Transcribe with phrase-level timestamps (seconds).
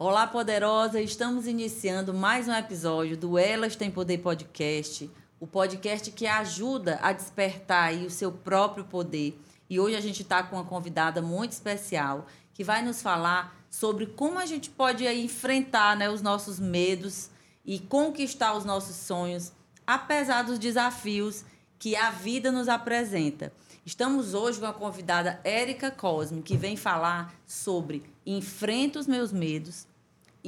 [0.00, 1.00] Olá, poderosa!
[1.00, 7.10] Estamos iniciando mais um episódio do Elas Tem Poder Podcast, o podcast que ajuda a
[7.10, 9.36] despertar o seu próprio poder.
[9.68, 14.06] E hoje a gente está com uma convidada muito especial que vai nos falar sobre
[14.06, 17.28] como a gente pode enfrentar né, os nossos medos
[17.66, 19.50] e conquistar os nossos sonhos,
[19.84, 21.44] apesar dos desafios
[21.76, 23.52] que a vida nos apresenta.
[23.84, 29.87] Estamos hoje com a convidada Érica Cosme, que vem falar sobre enfrento os meus medos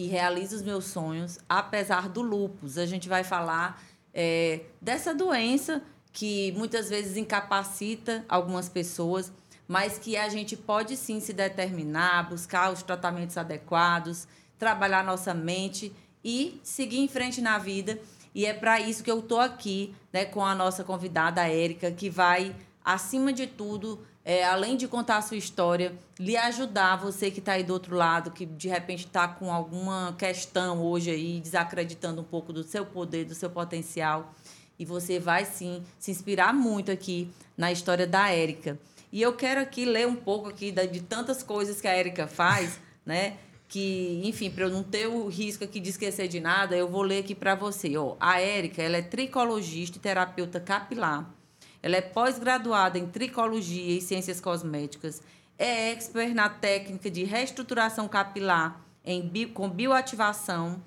[0.01, 2.79] e realizo os meus sonhos, apesar do lupus.
[2.79, 3.83] A gente vai falar
[4.15, 9.31] é, dessa doença que muitas vezes incapacita algumas pessoas,
[9.69, 14.27] mas que a gente pode sim se determinar, buscar os tratamentos adequados,
[14.59, 15.93] trabalhar nossa mente
[16.25, 18.01] e seguir em frente na vida.
[18.35, 22.09] E é para isso que eu estou aqui né, com a nossa convidada, Érica, que
[22.09, 27.39] vai, acima de tudo, é, além de contar a sua história, lhe ajudar, você que
[27.39, 32.21] está aí do outro lado, que de repente está com alguma questão hoje aí, desacreditando
[32.21, 34.35] um pouco do seu poder, do seu potencial.
[34.79, 38.79] E você vai sim se inspirar muito aqui na história da Érica.
[39.13, 42.79] E eu quero aqui ler um pouco aqui de tantas coisas que a Érica faz,
[43.05, 43.39] né?
[43.69, 47.03] Que, enfim, para eu não ter o risco aqui de esquecer de nada, eu vou
[47.03, 47.97] ler aqui para você.
[47.97, 51.40] Ó, a Érica, ela é tricologista e terapeuta capilar
[51.83, 55.23] ela é pós-graduada em tricologia e ciências cosméticas,
[55.59, 60.83] é expert na técnica de reestruturação capilar em bio, com bioativação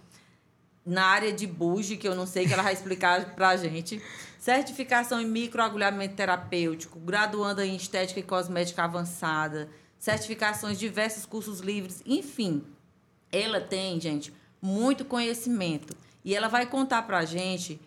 [0.86, 4.02] na área de Buge, que eu não sei que ela vai explicar para a gente.
[4.39, 12.61] Certificação em microagulhamento terapêutico, graduanda em estética e cosmética avançada, certificações, diversos cursos livres, enfim.
[13.31, 15.95] Ela tem, gente, muito conhecimento.
[16.25, 17.80] E ela vai contar para a gente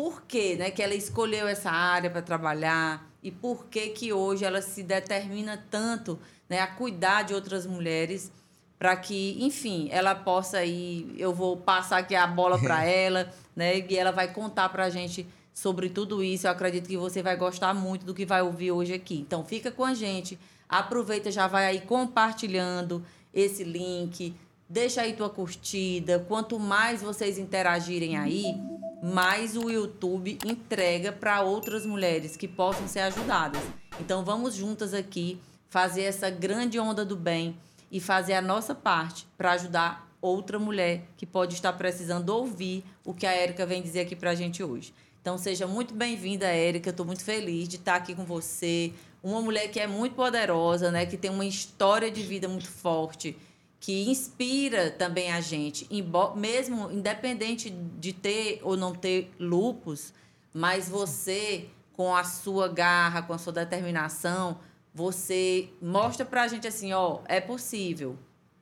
[0.00, 4.46] por que, né, que ela escolheu essa área para trabalhar e por que que hoje
[4.46, 8.32] ela se determina tanto, né, a cuidar de outras mulheres
[8.78, 13.78] para que, enfim, ela possa ir, eu vou passar aqui a bola para ela, né,
[13.78, 16.46] e ela vai contar para a gente sobre tudo isso.
[16.46, 19.20] Eu acredito que você vai gostar muito do que vai ouvir hoje aqui.
[19.20, 24.34] Então, fica com a gente, aproveita, já vai aí compartilhando esse link,
[24.70, 26.20] deixa aí tua curtida.
[26.20, 28.54] Quanto mais vocês interagirem aí,
[29.02, 33.62] mais o YouTube entrega para outras mulheres que possam ser ajudadas.
[33.98, 37.56] Então vamos juntas aqui fazer essa grande onda do bem
[37.90, 43.12] e fazer a nossa parte para ajudar outra mulher que pode estar precisando ouvir o
[43.12, 44.94] que a Érica vem dizer aqui para a gente hoje.
[45.20, 46.90] Então seja muito bem-vinda, Érica.
[46.90, 48.92] Estou muito feliz de estar aqui com você.
[49.22, 51.04] Uma mulher que é muito poderosa, né?
[51.04, 53.36] Que tem uma história de vida muito forte
[53.80, 55.88] que inspira também a gente,
[56.36, 60.12] mesmo independente de ter ou não ter lupus,
[60.52, 64.58] mas você com a sua garra, com a sua determinação,
[64.94, 68.18] você mostra para a gente assim, ó, é possível,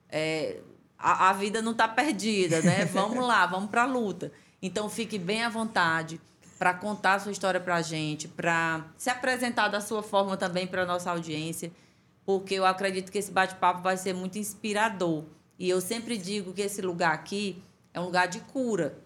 [0.08, 0.60] é,
[0.96, 2.84] a, a vida não está perdida, né?
[2.92, 4.32] Vamos lá, vamos para a luta.
[4.60, 6.20] Então fique bem à vontade
[6.58, 10.66] para contar a sua história para a gente, para se apresentar da sua forma também
[10.66, 11.70] para a nossa audiência
[12.28, 15.25] porque eu acredito que esse bate-papo vai ser muito inspirador.
[15.59, 18.99] E eu sempre digo que esse lugar aqui é um lugar de cura.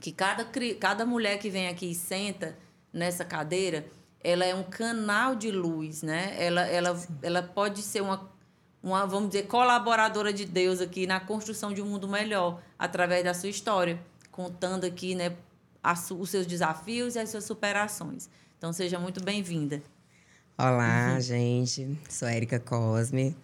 [0.00, 0.48] Que cada,
[0.78, 2.56] cada mulher que vem aqui e senta
[2.92, 3.88] nessa cadeira,
[4.22, 6.36] ela é um canal de luz, né?
[6.38, 8.30] Ela, ela, ela pode ser uma,
[8.80, 13.34] uma, vamos dizer, colaboradora de Deus aqui na construção de um mundo melhor, através da
[13.34, 14.00] sua história,
[14.30, 15.36] contando aqui, né,
[15.82, 18.30] as, os seus desafios e as suas superações.
[18.56, 19.82] Então, seja muito bem-vinda.
[20.56, 21.20] Olá, uhum.
[21.20, 21.98] gente.
[22.08, 23.36] Sou Érica Cosme.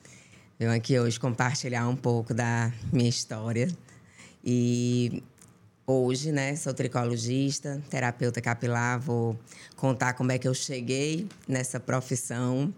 [0.56, 3.66] Venho aqui hoje compartilhar um pouco da minha história.
[4.44, 5.21] E
[5.84, 9.00] hoje, né, sou tricologista, terapeuta capilar.
[9.00, 9.37] Vou
[9.75, 12.72] contar como é que eu cheguei nessa profissão.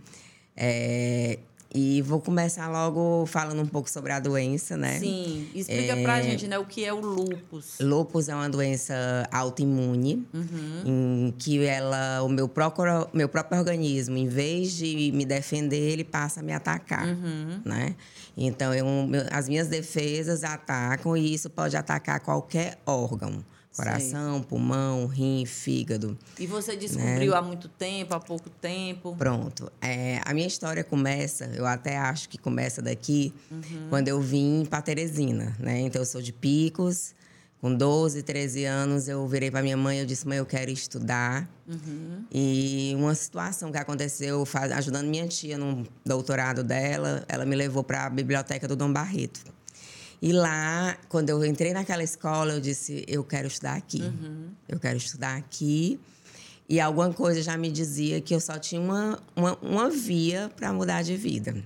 [0.57, 1.39] É,
[1.75, 4.99] e vou começar logo falando um pouco sobre a doença, né?
[4.99, 7.79] Sim, explica é, pra gente, né, o que é o lupus.
[7.81, 8.95] Lupus é uma doença
[9.33, 10.83] autoimune, uhum.
[10.85, 16.05] em que ela, o meu próprio, meu próprio organismo, em vez de me defender, ele
[16.05, 17.61] passa a me atacar, uhum.
[17.65, 17.95] né?
[18.37, 18.87] Então, eu,
[19.31, 23.45] as minhas defesas atacam e isso pode atacar qualquer órgão.
[23.77, 24.47] Coração, Sei.
[24.49, 26.19] pulmão, rim, fígado.
[26.39, 27.37] E você descobriu né?
[27.37, 29.17] há muito tempo, há pouco tempo?
[29.17, 29.73] Pronto.
[29.81, 33.87] É, a minha história começa, eu até acho que começa daqui, uhum.
[33.89, 35.81] quando eu vim para Teresina, né?
[35.81, 37.15] Então, eu sou de Picos.
[37.63, 41.49] Com 12, 13 anos, eu virei para minha mãe e disse, mãe, eu quero estudar.
[41.69, 42.25] Uhum.
[42.29, 44.43] E uma situação que aconteceu,
[44.75, 49.45] ajudando minha tia no doutorado dela, ela me levou para a biblioteca do Dom Barreto.
[50.23, 54.03] E lá, quando eu entrei naquela escola, eu disse: eu quero estudar aqui.
[54.03, 54.51] Uhum.
[54.69, 55.99] Eu quero estudar aqui.
[56.69, 60.73] E alguma coisa já me dizia que eu só tinha uma, uma, uma via para
[60.73, 61.57] mudar de vida.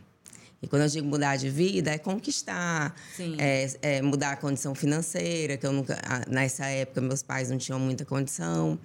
[0.62, 2.96] E quando eu digo mudar de vida, é conquistar,
[3.38, 6.00] é, é, mudar a condição financeira, que eu nunca.
[6.26, 8.78] Nessa época, meus pais não tinham muita condição.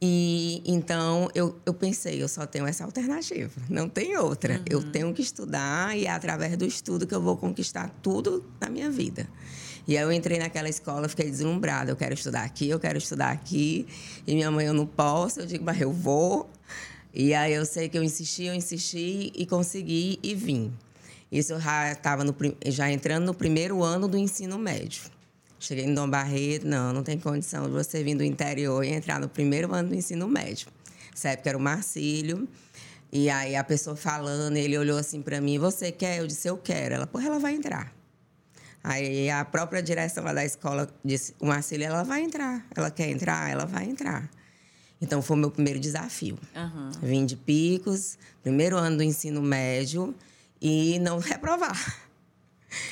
[0.00, 4.58] E então eu, eu pensei, eu só tenho essa alternativa, não tem outra.
[4.58, 4.64] Uhum.
[4.68, 8.68] Eu tenho que estudar e é através do estudo que eu vou conquistar tudo na
[8.68, 9.26] minha vida.
[9.88, 11.90] E aí eu entrei naquela escola, fiquei deslumbrada.
[11.90, 13.86] Eu quero estudar aqui, eu quero estudar aqui.
[14.26, 15.40] E minha mãe, eu não posso.
[15.40, 16.50] Eu digo, mas eu vou.
[17.14, 20.72] E aí eu sei que eu insisti, eu insisti e consegui e vim.
[21.30, 22.24] Isso eu já estava
[22.66, 25.04] já entrando no primeiro ano do ensino médio.
[25.58, 29.18] Cheguei em Dom Barreto, não, não tem condição de você vir do interior e entrar
[29.18, 30.68] no primeiro ano do ensino médio.
[31.10, 32.46] Nessa época era o Marcílio.
[33.10, 36.18] E aí a pessoa falando, ele olhou assim para mim, você quer?
[36.18, 36.96] Eu disse, eu quero.
[36.96, 37.92] Ela, porra, ela vai entrar.
[38.84, 42.66] Aí a própria direção lá da escola disse, o Marcílio, ela vai entrar.
[42.76, 43.50] Ela quer entrar?
[43.50, 44.30] Ela vai entrar.
[45.00, 46.38] Então foi o meu primeiro desafio.
[46.54, 46.90] Uhum.
[47.02, 50.14] Vim de Picos, primeiro ano do ensino médio
[50.60, 52.06] e não reprovar.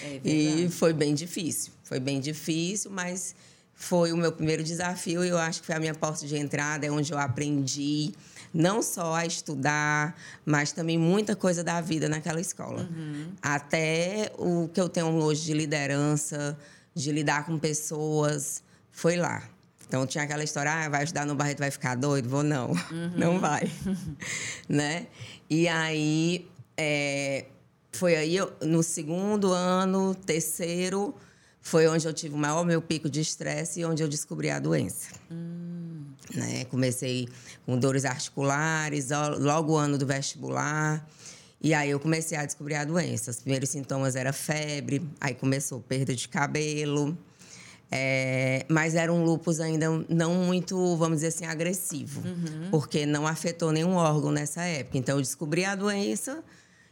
[0.02, 1.72] É e foi bem difícil.
[1.84, 3.34] Foi bem difícil, mas
[3.75, 6.86] foi o meu primeiro desafio e eu acho que foi a minha porta de entrada,
[6.86, 8.12] é onde eu aprendi
[8.52, 10.16] não só a estudar,
[10.46, 12.88] mas também muita coisa da vida naquela escola.
[12.88, 13.32] Uhum.
[13.42, 16.56] Até o que eu tenho hoje de liderança,
[16.94, 19.42] de lidar com pessoas, foi lá.
[19.86, 22.28] Então tinha aquela história, ah, vai ajudar no Barreto, vai ficar doido?
[22.28, 23.12] Vou não, uhum.
[23.16, 23.70] não vai,
[24.69, 25.08] né?
[25.50, 27.46] E aí é,
[27.92, 31.14] foi aí no segundo ano, terceiro,
[31.64, 34.58] foi onde eu tive o maior meu pico de estresse e onde eu descobri a
[34.58, 35.08] doença.
[35.31, 36.05] Hum.
[36.34, 36.66] Né?
[36.66, 37.26] Comecei
[37.64, 39.08] com dores articulares,
[39.40, 41.08] logo o ano do vestibular.
[41.62, 43.31] E aí eu comecei a descobrir a doença.
[43.31, 47.16] Os primeiros sintomas era febre, aí começou perda de cabelo.
[47.90, 52.69] É, mas era um lupus ainda não muito, vamos dizer assim, agressivo, uhum.
[52.70, 54.99] porque não afetou nenhum órgão nessa época.
[54.99, 56.44] Então eu descobri a doença,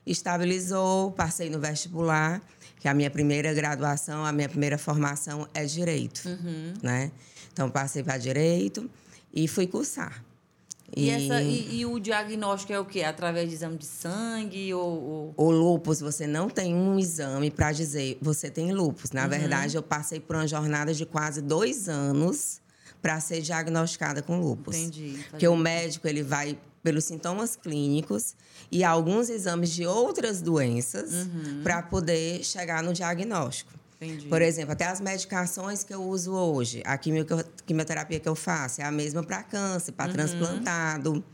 [0.07, 2.41] estabilizou, passei no vestibular,
[2.83, 6.75] que a minha primeira graduação, a minha primeira formação é direito, uhum.
[6.83, 7.13] né?
[7.53, 8.91] Então passei para direito
[9.33, 10.21] e fui cursar.
[10.95, 13.05] E, e, essa, e, e, o diagnóstico é o quê?
[13.05, 15.35] Através de exame de sangue ou, ou...
[15.37, 19.13] O lúpus, você não tem um exame para dizer você tem lúpus.
[19.13, 19.29] Na uhum.
[19.29, 22.61] verdade, eu passei por uma jornada de quase dois anos
[23.01, 24.77] para ser diagnosticada com lúpus.
[24.77, 25.25] Entendi.
[25.31, 28.35] Porque o médico ele vai pelos sintomas clínicos
[28.71, 31.61] e alguns exames de outras doenças uhum.
[31.63, 33.73] para poder chegar no diagnóstico.
[34.01, 34.27] Entendi.
[34.27, 38.85] Por exemplo, até as medicações que eu uso hoje, a quimioterapia que eu faço é
[38.85, 40.13] a mesma para câncer, para uhum.
[40.13, 41.25] transplantado.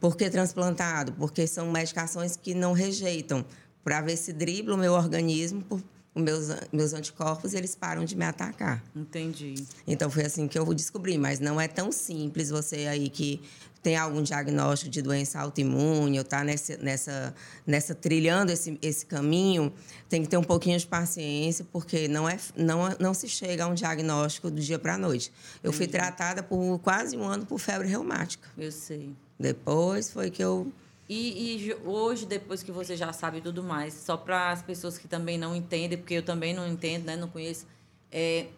[0.00, 1.12] Por que transplantado?
[1.12, 3.44] Porque são medicações que não rejeitam,
[3.84, 5.82] para ver se dribla o meu organismo por
[6.18, 8.82] os meus, meus anticorpos eles param de me atacar.
[8.94, 9.54] Entendi.
[9.86, 13.40] Então foi assim que eu descobri, mas não é tão simples você aí que
[13.82, 17.34] tem algum diagnóstico de doença autoimune ou está nessa, nessa,
[17.66, 19.72] nessa trilhando esse, esse caminho,
[20.08, 23.66] tem que ter um pouquinho de paciência, porque não, é, não, não se chega a
[23.68, 25.32] um diagnóstico do dia para a noite.
[25.62, 28.48] Eu fui tratada por quase um ano por febre reumática.
[28.56, 29.14] Eu sei.
[29.38, 30.72] Depois foi que eu
[31.08, 35.08] e, e, hoje, depois que você já sabe tudo mais, só para as pessoas que
[35.08, 37.66] também não entendem, porque eu também não entendo, né, não conheço,
[38.12, 38.48] é,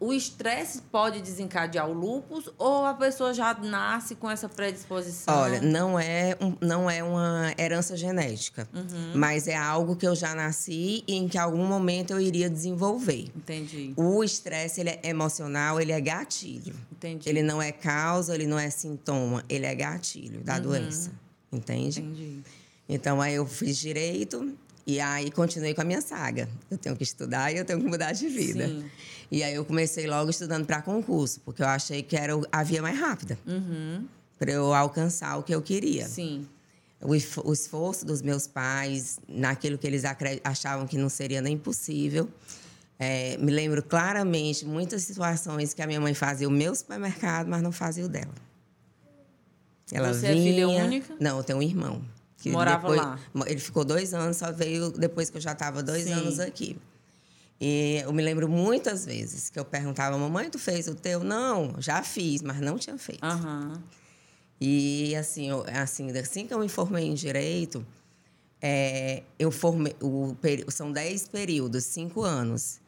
[0.00, 5.32] o estresse pode desencadear o lúpus ou a pessoa já nasce com essa predisposição?
[5.32, 9.12] Olha, não é, um, não é uma herança genética, uhum.
[9.14, 13.30] mas é algo que eu já nasci e em que algum momento eu iria desenvolver.
[13.34, 13.94] Entendi.
[13.96, 16.74] O estresse ele é emocional, ele é gatilho.
[16.90, 17.28] Entendi.
[17.28, 20.62] Ele não é causa, ele não é sintoma, ele é gatilho da uhum.
[20.62, 21.12] doença.
[21.52, 22.00] Entende?
[22.00, 22.42] Entendi.
[22.88, 24.52] Então aí eu fiz direito
[24.86, 26.48] e aí continuei com a minha saga.
[26.70, 28.68] Eu tenho que estudar e eu tenho que mudar de vida.
[28.68, 28.84] Sim.
[29.30, 32.82] E aí eu comecei logo estudando para concurso, porque eu achei que era a via
[32.82, 34.06] mais rápida uhum.
[34.38, 36.06] para eu alcançar o que eu queria.
[36.06, 36.46] Sim.
[37.00, 37.12] O,
[37.48, 40.02] o esforço dos meus pais naquilo que eles
[40.42, 42.28] achavam que não seria nem possível.
[42.98, 47.62] É, me lembro claramente muitas situações que a minha mãe fazia o meu supermercado, mas
[47.62, 48.32] não fazia o dela.
[49.92, 50.40] Ela Você vinha...
[50.40, 51.14] é filha única?
[51.20, 52.02] Não, eu tenho um irmão.
[52.44, 53.00] Que Morava depois...
[53.00, 53.18] lá?
[53.46, 56.12] Ele ficou dois anos, só veio depois que eu já estava dois Sim.
[56.12, 56.76] anos aqui.
[57.58, 61.24] E eu me lembro muitas vezes que eu perguntava, mamãe, tu fez o teu?
[61.24, 63.24] Não, já fiz, mas não tinha feito.
[63.24, 63.80] Uhum.
[64.60, 67.82] E assim, eu, assim, assim que eu me formei em Direito,
[68.60, 70.36] é, eu formei, o,
[70.68, 72.78] são dez períodos, cinco anos.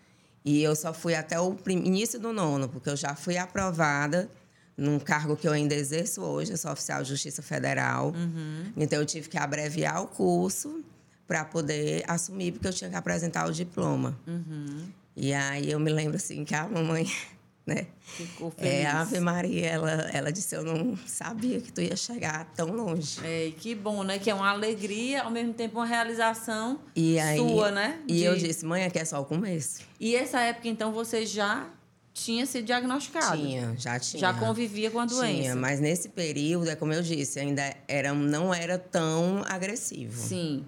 [0.44, 4.28] E eu só fui até o início do nono, porque eu já fui aprovada
[4.76, 8.08] num cargo que eu ainda exerço hoje, eu sou oficial de Justiça Federal.
[8.14, 8.72] Uhum.
[8.76, 10.84] Então, eu tive que abreviar o curso
[11.26, 14.18] para poder assumir, porque eu tinha que apresentar o diploma.
[14.26, 14.86] Uhum.
[15.16, 17.10] E aí, eu me lembro, assim, que a mamãe
[17.66, 17.86] né?
[18.00, 18.72] Ficou feliz.
[18.72, 22.68] É, a Ave Maria, ela, ela disse, eu não sabia que tu ia chegar tão
[22.70, 23.18] longe.
[23.24, 24.20] É, que bom, né?
[24.20, 27.98] Que é uma alegria, ao mesmo tempo uma realização E aí, sua, né?
[28.06, 29.80] E De- eu disse, mãe, aqui é só o começo.
[29.98, 31.68] E essa época, então, você já
[32.16, 33.36] tinha sido diagnosticado?
[33.36, 34.20] Tinha, já tinha.
[34.20, 35.42] Já convivia com a doença?
[35.42, 40.16] Tinha, mas nesse período, é como eu disse, ainda era, não era tão agressivo.
[40.16, 40.64] Sim.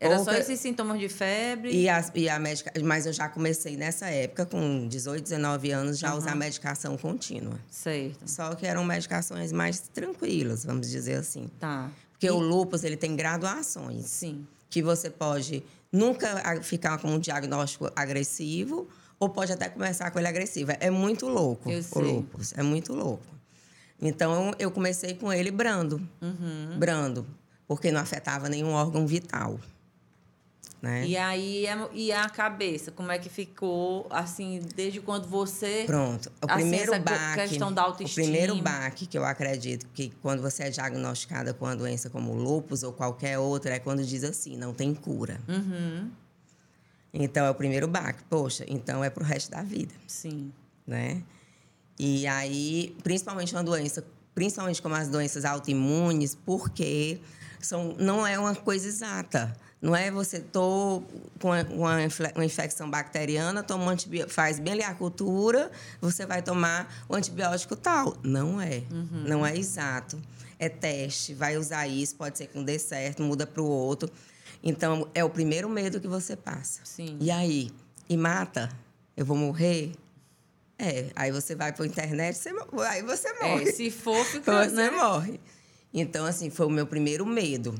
[0.00, 1.72] Era só esses sintomas de febre?
[1.72, 5.98] E a, e a médica, mas eu já comecei nessa época, com 18, 19 anos,
[5.98, 7.58] já a usar medicação contínua.
[7.70, 8.28] Certo.
[8.28, 11.48] Só que eram medicações mais tranquilas, vamos dizer assim.
[11.58, 11.90] Tá.
[12.12, 14.06] Porque o lúpus, ele tem graduações.
[14.06, 14.46] Sim.
[14.70, 20.28] Que você pode nunca ficar com um diagnóstico agressivo, ou pode até começar com ele
[20.28, 20.72] agressivo.
[20.78, 22.02] É muito louco Eu o sei.
[22.02, 23.24] lúpus, é muito louco.
[24.00, 26.00] Então, eu comecei com ele brando.
[26.22, 26.78] Uhum.
[26.78, 27.26] Brando,
[27.66, 29.58] porque não afetava nenhum órgão vital.
[30.80, 31.04] Né?
[31.08, 35.82] E aí, é- e a cabeça, como é que ficou, assim, desde quando você...
[35.84, 36.30] Pronto.
[36.40, 37.48] O Assim, primeiro co- baque.
[37.48, 38.24] questão da autoestima.
[38.24, 42.32] O primeiro baque que eu acredito que quando você é diagnosticada com uma doença como
[42.32, 45.40] lúpus ou qualquer outra é quando diz assim, não tem cura.
[45.48, 46.08] Uhum.
[47.12, 48.22] Então é o primeiro baque.
[48.28, 50.52] Poxa, então é pro resto da vida, Sim.
[50.86, 51.22] né?
[51.98, 57.20] E aí, principalmente uma doença, principalmente como as doenças autoimunes, porque
[57.60, 59.56] são, não é uma coisa exata.
[59.80, 61.02] Não é você tô
[61.40, 61.96] com uma,
[62.34, 67.14] uma infecção bacteriana, toma um antibiótico, faz bem ali a cultura, você vai tomar o
[67.14, 68.16] antibiótico tal.
[68.22, 68.82] Não é.
[69.24, 70.20] Não é exato.
[70.58, 74.10] É teste, vai usar isso, pode ser que não dê certo, muda para o outro.
[74.62, 76.80] Então, é o primeiro medo que você passa.
[76.84, 77.16] Sim.
[77.20, 77.70] E aí?
[78.08, 78.68] E mata?
[79.16, 79.92] Eu vou morrer?
[80.78, 82.50] É, aí você vai para a internet, você,
[82.88, 83.68] aí você morre.
[83.68, 84.90] É, se for, fica, Você né?
[84.90, 85.40] morre.
[85.92, 87.74] Então, assim, foi o meu primeiro medo.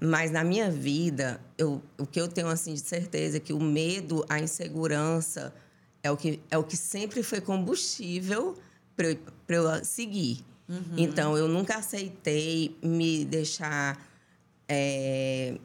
[0.00, 3.60] Mas na minha vida, eu, o que eu tenho assim de certeza é que o
[3.60, 5.54] medo, a insegurança
[6.02, 8.56] é o que, é o que sempre foi combustível
[8.96, 10.44] para eu, pra eu seguir.
[10.68, 10.94] Uhum.
[10.98, 13.98] Então, eu nunca aceitei me deixar.
[14.68, 15.56] é,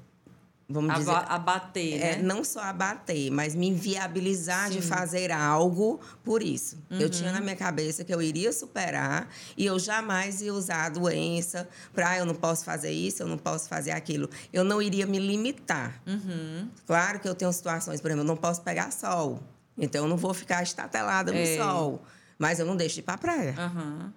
[0.71, 1.11] vamos dizer.
[1.11, 2.21] Aba- abater, É, né?
[2.23, 4.79] não só abater, mas me inviabilizar de Sim.
[4.81, 4.87] Uhum.
[4.97, 6.77] fazer algo por isso.
[6.89, 10.89] Eu tinha na minha cabeça que eu iria superar e eu jamais ia usar a
[10.89, 14.29] doença para ah, eu não posso fazer isso, eu não posso fazer aquilo.
[14.51, 16.01] Eu não iria me limitar.
[16.07, 16.67] Uhum.
[16.85, 19.41] Claro que eu tenho situações, por exemplo, eu não posso pegar sol.
[19.77, 21.57] Então eu não vou ficar estatelada no É.
[21.57, 22.03] sol.
[22.37, 24.11] Mas eu não deixo de ir para a praia Aham.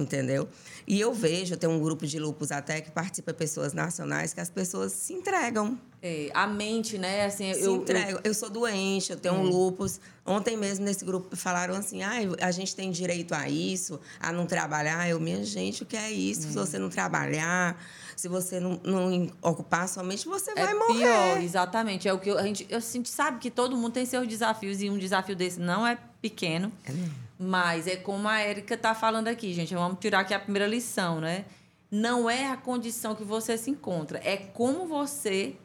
[0.00, 0.48] Entendeu?
[0.86, 4.50] E eu vejo, tem um grupo de lupus até que participa pessoas nacionais que as
[4.50, 5.78] pessoas se entregam.
[6.02, 7.26] É, a mente, né?
[7.26, 8.20] Assim, se eu, entregam.
[8.24, 10.00] Eu, sou doente, eu tenho um lupus.
[10.24, 14.46] Ontem mesmo nesse grupo falaram assim: ah, a gente tem direito a isso, a não
[14.46, 15.08] trabalhar.
[15.08, 16.42] Eu, minha gente, o que é isso?
[16.42, 17.78] Se você não trabalhar,
[18.16, 20.98] se você não, não ocupar sua mente, você É vai morrer.
[21.04, 22.08] pior, exatamente.
[22.08, 24.26] É o que eu- a gente, eu, a gente sabe que todo mundo tem seus
[24.26, 26.72] desafios e um desafio desse não é pequeno.
[26.86, 27.29] É mesmo.
[27.42, 29.74] Mas é como a Érica tá falando aqui, gente.
[29.74, 31.46] Vamos tirar aqui a primeira lição, né?
[31.90, 35.56] Não é a condição que você se encontra, é como você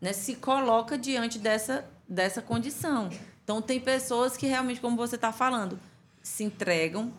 [0.00, 3.10] né, se coloca diante dessa, dessa condição.
[3.44, 5.78] Então, tem pessoas que realmente, como você está falando,
[6.22, 7.12] se entregam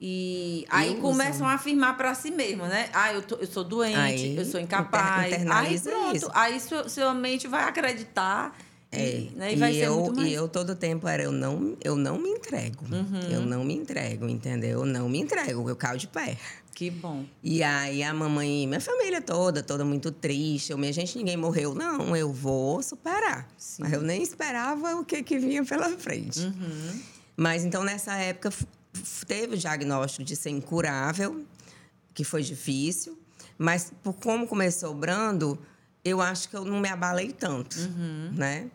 [0.00, 1.00] e aí usam.
[1.02, 2.90] começam a afirmar para si mesmo, né?
[2.92, 5.32] Ah, eu, tô- eu sou doente, Aí, eu sou inter- incapaz.
[5.32, 6.30] Aí internaliza pronto, isso.
[6.34, 8.56] aí sua, sua mente vai acreditar
[8.92, 10.28] É, e, né, e e, vai ser eu, muito mais...
[10.28, 12.84] e eu todo tempo era, eu não, eu não me entrego.
[12.84, 13.20] Uhum.
[13.30, 14.80] Eu não me entrego, entendeu?
[14.80, 16.36] Eu não me entrego, eu caio de pé.
[16.74, 17.24] Que bom.
[17.42, 20.72] E aí a mamãe, minha família toda, toda muito triste.
[20.72, 21.74] Eu, minha gente, ninguém morreu.
[21.74, 23.48] Não, eu vou superar.
[23.56, 23.82] Sim.
[23.82, 26.40] Mas eu nem esperava o que, que vinha pela frente.
[26.40, 27.00] Uhum.
[27.36, 28.52] Mas então, nessa época,
[29.26, 31.44] teve o diagnóstico de ser incurável,
[32.12, 33.18] que foi difícil.
[33.56, 35.58] Mas por como começou o brando,
[36.04, 37.76] eu acho que eu não me abalei tanto,
[38.34, 38.68] né?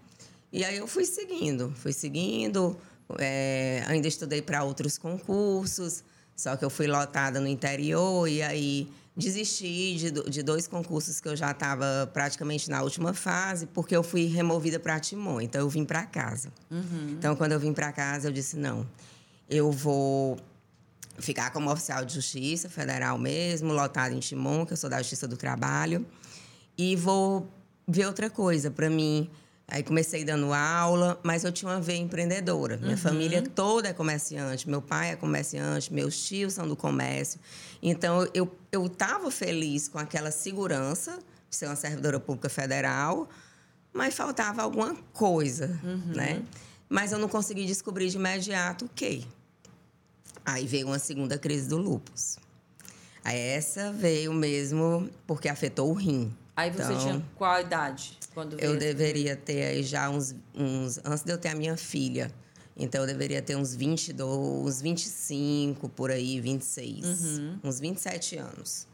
[0.57, 2.75] E aí eu fui seguindo, fui seguindo.
[3.19, 6.03] é, ainda estudei para outros concursos,
[6.35, 11.27] só que eu fui lotada no interior e aí desisti de, de dois concursos que
[11.27, 15.41] eu já estava praticamente na última fase, porque eu fui removida para Timon.
[15.41, 16.51] Então eu vim para casa.
[17.11, 18.83] Então quando eu vim para casa, eu disse não,
[19.47, 20.39] eu vou
[21.19, 25.27] ficar como oficial de justiça federal mesmo, lotado em Timon, que eu sou da Justiça
[25.27, 26.03] do Trabalho,
[26.75, 27.47] e vou
[27.87, 29.29] ver outra coisa para mim.
[29.69, 32.77] Aí comecei dando aula, mas eu tinha uma veia empreendedora.
[32.77, 37.37] Minha família toda é comerciante, meu pai é comerciante, meus tios são do comércio.
[37.83, 41.19] Então eu eu estava feliz com aquela segurança
[41.49, 43.27] de ser uma servidora pública federal,
[43.91, 45.67] mas faltava alguma coisa,
[46.15, 46.41] né?
[46.87, 49.23] Mas eu não consegui descobrir de imediato o quê.
[50.45, 52.37] Aí veio uma segunda crise do lúpus.
[53.21, 56.33] Aí essa veio mesmo porque afetou o rim.
[56.57, 58.17] Aí você Então, tinha qual idade?
[58.33, 60.99] Quando Eu essa- deveria ter aí já uns, uns.
[61.05, 62.31] Antes de eu ter a minha filha,
[62.79, 64.29] Então eu deveria ter uns 22,
[64.67, 67.59] uns 25 por aí, 26, uhum.
[67.63, 68.85] uns 27 anos.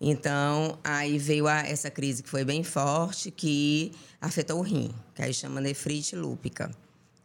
[0.00, 5.22] Então, aí veio a, essa crise que foi bem forte, que afetou o rim, que
[5.22, 6.70] aí chama nefrite lúpica,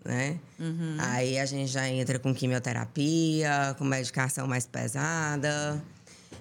[0.04, 0.40] né?
[0.60, 0.98] Uhum.
[1.00, 5.82] Aí a gente já entra com quimioterapia, com medicação mais pesada.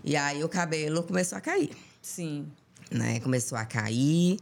[0.05, 1.71] E aí o cabelo começou a cair.
[2.03, 2.47] Sim.
[2.91, 3.21] Né?
[3.21, 4.39] Começou a cair.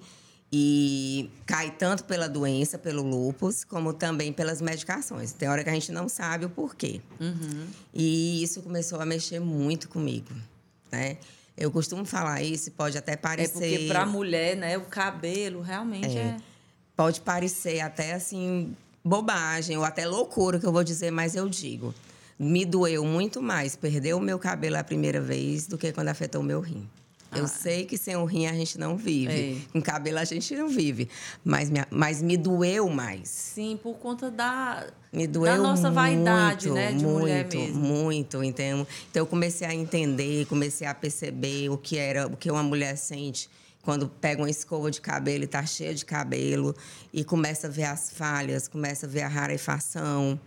[0.50, 5.32] E cai tanto pela doença, pelo lúpus, como também pelas medicações.
[5.32, 7.02] Tem hora que a gente não sabe o porquê.
[7.20, 7.66] Uhum.
[7.92, 10.30] E isso começou a mexer muito comigo,
[10.90, 11.18] né?
[11.54, 13.56] Eu costumo falar isso, pode até parecer...
[13.56, 16.20] É porque para mulher, né, o cabelo realmente é...
[16.20, 16.36] é...
[16.96, 18.74] Pode parecer até, assim,
[19.04, 21.94] bobagem ou até loucura que eu vou dizer, mas eu digo.
[22.38, 26.40] Me doeu muito mais perder o meu cabelo a primeira vez do que quando afetou
[26.40, 26.88] o meu rim.
[27.34, 27.48] Eu ah.
[27.48, 29.58] sei que sem o rim a gente não vive.
[29.58, 29.72] É.
[29.72, 31.08] Com cabelo a gente não vive.
[31.44, 33.28] Mas, me, mas me doeu mais.
[33.28, 36.92] Sim, por conta da, me doeu da nossa muito, vaidade, né?
[36.92, 37.80] De muito, mulher mesmo.
[37.80, 38.86] Muito, entendo.
[39.10, 42.96] Então eu comecei a entender, comecei a perceber o que era, o que uma mulher
[42.96, 43.48] sente
[43.82, 46.74] quando pega uma escova de cabelo e está cheia de cabelo
[47.12, 50.38] e começa a ver as falhas, começa a ver a rarefação.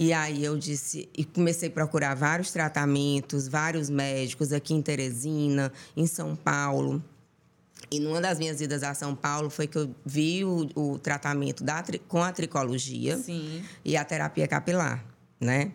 [0.00, 5.70] E aí eu disse, e comecei a procurar vários tratamentos, vários médicos aqui em Teresina,
[5.94, 7.04] em São Paulo.
[7.90, 11.62] E numa das minhas idas a São Paulo foi que eu vi o, o tratamento
[11.62, 13.62] da, com a tricologia Sim.
[13.84, 15.04] e a terapia capilar,
[15.38, 15.70] né?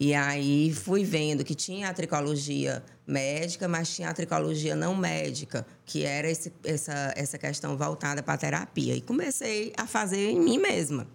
[0.00, 5.66] E aí fui vendo que tinha a tricologia médica, mas tinha a tricologia não médica,
[5.84, 8.94] que era esse, essa, essa questão voltada para a terapia.
[8.94, 11.06] E comecei a fazer em mim mesma.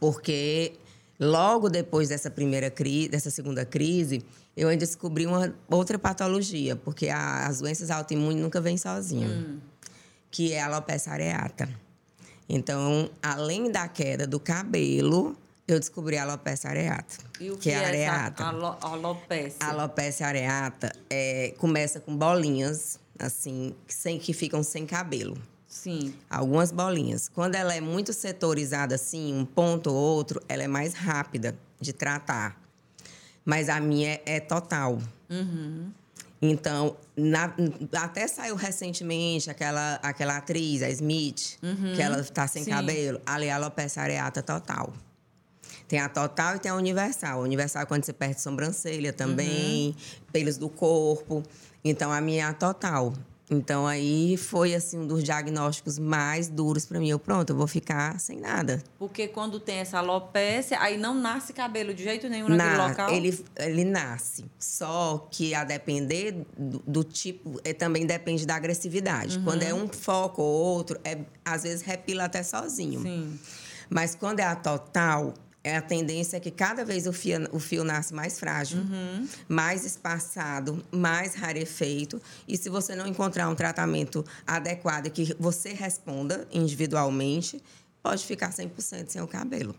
[0.00, 0.72] Porque
[1.20, 4.24] Logo depois dessa primeira crise, dessa segunda crise,
[4.56, 9.58] eu ainda descobri uma outra patologia, porque a, as doenças autoimunes nunca vêm sozinhas, hum.
[10.30, 11.68] que é a alopecia areata.
[12.48, 17.16] Então, além da queda do cabelo, eu descobri a alopecia areata.
[17.38, 18.44] E o que, que é, é areata?
[18.44, 19.58] Alo alopecia?
[19.60, 25.36] A alopecia areata é, começa com bolinhas, assim, sem, que ficam sem cabelo.
[25.78, 26.12] Sim.
[26.28, 27.30] Algumas bolinhas.
[27.32, 31.92] Quando ela é muito setorizada assim, um ponto ou outro, ela é mais rápida de
[31.92, 32.60] tratar.
[33.44, 34.98] Mas a minha é, é total.
[35.30, 35.90] Uhum.
[36.42, 37.54] Então, na,
[37.96, 41.94] até saiu recentemente aquela, aquela atriz, a Smith, uhum.
[41.94, 42.70] que ela está sem Sim.
[42.70, 43.20] cabelo.
[43.24, 44.92] Ali, é a alopecia areata total.
[45.86, 47.40] Tem a total e tem a universal.
[47.40, 49.94] A universal é quando você perde sobrancelha também, uhum.
[50.32, 51.42] pelos do corpo.
[51.84, 53.14] Então, a minha é a total.
[53.50, 57.08] Então aí foi assim um dos diagnósticos mais duros para mim.
[57.08, 58.82] Eu pronto, eu vou ficar sem nada.
[58.98, 63.10] Porque quando tem essa alopecia, aí não nasce cabelo de jeito nenhum naquele Na, local.
[63.10, 64.44] Ele ele nasce.
[64.58, 69.38] Só que a depender do, do tipo, é, também depende da agressividade.
[69.38, 69.44] Uhum.
[69.44, 73.00] Quando é um foco ou outro, é às vezes repila até sozinho.
[73.00, 73.38] Sim.
[73.88, 75.32] Mas quando é a total,
[75.62, 79.28] é a tendência é que cada vez o fio, o fio nasce mais frágil, uhum.
[79.48, 82.20] mais espaçado, mais rarefeito.
[82.46, 87.62] E se você não encontrar um tratamento adequado que você responda individualmente,
[88.02, 89.74] pode ficar 100% sem o cabelo.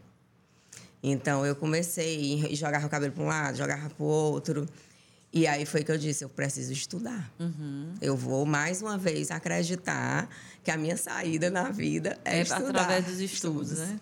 [1.01, 4.67] Então, eu comecei e jogava o cabelo para um lado, jogava para o outro.
[5.31, 7.31] E aí foi que eu disse, eu preciso estudar.
[7.39, 7.93] Uhum.
[8.01, 10.27] Eu vou, mais uma vez, acreditar
[10.63, 12.81] que a minha saída na vida é, é estudar.
[12.81, 13.99] através dos estudos, né?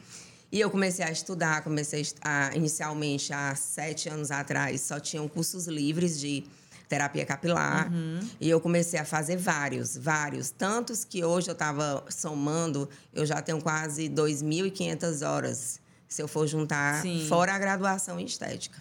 [0.51, 5.67] E eu comecei a estudar, comecei a, inicialmente há sete anos atrás, só tinham cursos
[5.67, 6.45] livres de
[6.87, 7.91] terapia capilar.
[7.91, 8.19] Uhum.
[8.39, 10.49] E eu comecei a fazer vários, vários.
[10.49, 16.47] Tantos que hoje eu estava somando, eu já tenho quase 2.500 horas, se eu for
[16.47, 17.25] juntar, Sim.
[17.27, 18.77] fora a graduação em estética,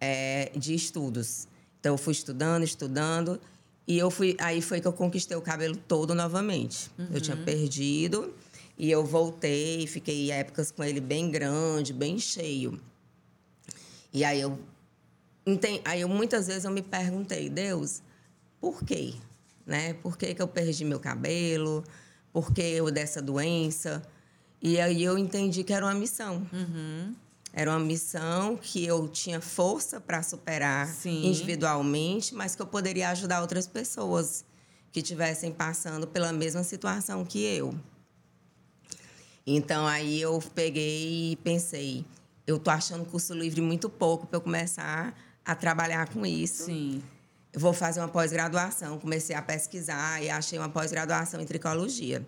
[0.00, 1.46] é, de estudos.
[1.78, 3.40] Então, eu fui estudando, estudando.
[3.86, 6.90] E eu fui, aí foi que eu conquistei o cabelo todo novamente.
[6.98, 7.08] Uhum.
[7.12, 7.44] Eu tinha uhum.
[7.44, 8.34] perdido.
[8.78, 12.80] E eu voltei, fiquei épocas com ele bem grande, bem cheio.
[14.12, 14.58] E aí eu,
[15.84, 18.02] aí eu muitas vezes eu me perguntei, Deus,
[18.60, 19.14] por quê?
[19.64, 19.94] Né?
[19.94, 21.82] Por que, que eu perdi meu cabelo?
[22.32, 24.02] Por que eu dessa doença?
[24.60, 26.46] E aí eu entendi que era uma missão.
[26.52, 27.14] Uhum.
[27.52, 31.26] Era uma missão que eu tinha força para superar Sim.
[31.26, 34.44] individualmente, mas que eu poderia ajudar outras pessoas
[34.92, 37.74] que estivessem passando pela mesma situação que eu.
[39.46, 42.04] Então aí eu peguei e pensei,
[42.46, 46.64] eu tô achando curso livre muito pouco para eu começar a trabalhar com isso.
[46.64, 47.02] Sim.
[47.52, 48.98] Eu vou fazer uma pós-graduação.
[48.98, 52.26] Comecei a pesquisar e achei uma pós-graduação em tricologia.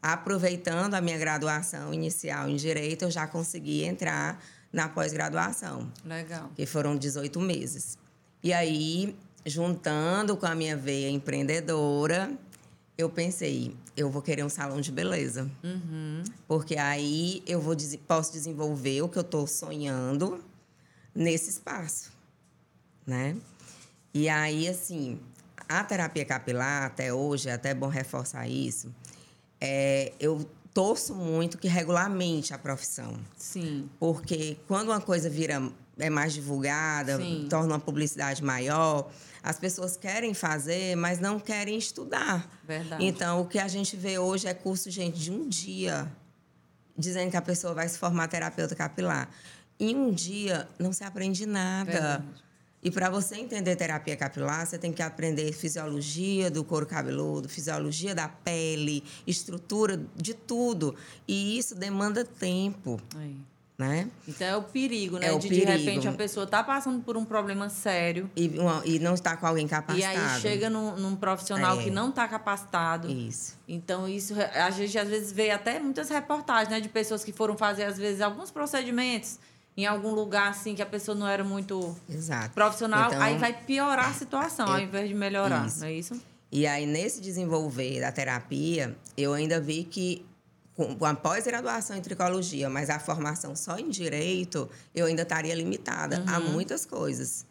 [0.00, 4.40] Aproveitando a minha graduação inicial em direito, eu já consegui entrar
[4.72, 5.90] na pós-graduação.
[6.04, 6.50] Legal.
[6.54, 7.98] Que foram 18 meses.
[8.42, 12.30] E aí, juntando com a minha veia empreendedora,
[12.98, 15.48] eu pensei, eu vou querer um salão de beleza.
[15.62, 16.24] Uhum.
[16.48, 17.76] Porque aí eu vou,
[18.08, 20.44] posso desenvolver o que eu estou sonhando
[21.14, 22.10] nesse espaço,
[23.06, 23.36] né?
[24.12, 25.20] E aí, assim,
[25.68, 28.92] a terapia capilar, até hoje, é até bom reforçar isso,
[29.60, 33.16] é, eu torço muito que regulamente a profissão.
[33.36, 33.88] Sim.
[34.00, 35.62] Porque quando uma coisa vira
[35.98, 37.46] é mais divulgada, Sim.
[37.48, 39.08] torna uma publicidade maior,
[39.42, 42.48] as pessoas querem fazer, mas não querem estudar.
[42.64, 43.04] Verdade.
[43.04, 46.10] Então, o que a gente vê hoje é curso, gente, de um dia,
[46.96, 49.28] dizendo que a pessoa vai se formar terapeuta capilar.
[49.78, 51.90] Em um dia, não se aprende nada.
[51.90, 52.24] Verdade.
[52.80, 58.14] E para você entender terapia capilar, você tem que aprender fisiologia do couro cabeludo, fisiologia
[58.14, 60.94] da pele, estrutura de tudo.
[61.26, 63.00] E isso demanda tempo.
[63.16, 63.36] Aí
[63.78, 64.08] né?
[64.26, 65.28] Então é o perigo, né?
[65.28, 65.66] É de, perigo.
[65.66, 68.28] de repente a pessoa está passando por um problema sério.
[68.34, 70.16] E, uma, e não está com alguém capacitado.
[70.16, 71.84] E aí chega num, num profissional é.
[71.84, 73.08] que não está capacitado.
[73.08, 73.56] Isso.
[73.68, 76.80] Então, isso a gente às vezes vê até muitas reportagens, né?
[76.80, 79.38] De pessoas que foram fazer, às vezes, alguns procedimentos
[79.76, 82.52] em algum lugar assim que a pessoa não era muito Exato.
[82.52, 85.78] profissional, então, aí vai piorar a situação eu, ao invés de melhorar, isso.
[85.78, 86.20] não é isso?
[86.50, 90.26] E aí, nesse desenvolver da terapia, eu ainda vi que
[90.86, 96.20] com a pós-graduação em tricologia, mas a formação só em direito, eu ainda estaria limitada
[96.20, 96.34] uhum.
[96.34, 97.44] a muitas coisas.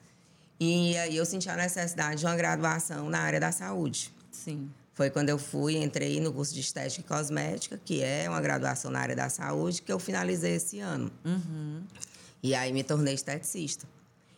[0.57, 4.13] E aí eu senti a necessidade de uma graduação na área da saúde.
[4.31, 4.69] Sim.
[4.93, 8.89] Foi quando eu fui, entrei no curso de estética e cosmética, que é uma graduação
[8.89, 11.11] na área da saúde, que eu finalizei esse ano.
[11.25, 11.83] Uhum.
[12.41, 13.85] E aí me tornei esteticista.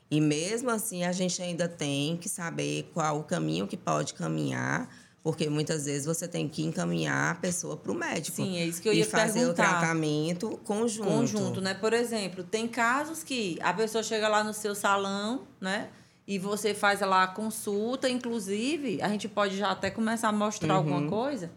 [0.09, 4.89] E mesmo assim, a gente ainda tem que saber qual o caminho que pode caminhar
[5.23, 8.37] porque muitas vezes você tem que encaminhar a pessoa para o médico.
[8.37, 9.63] Sim, é isso que eu ia e fazer perguntar.
[9.63, 11.07] o tratamento conjunto.
[11.07, 11.73] Conjunto, né?
[11.73, 15.89] Por exemplo, tem casos que a pessoa chega lá no seu salão, né?
[16.25, 20.75] E você faz lá a consulta, inclusive, a gente pode já até começar a mostrar
[20.75, 20.79] uhum.
[20.79, 21.51] alguma coisa,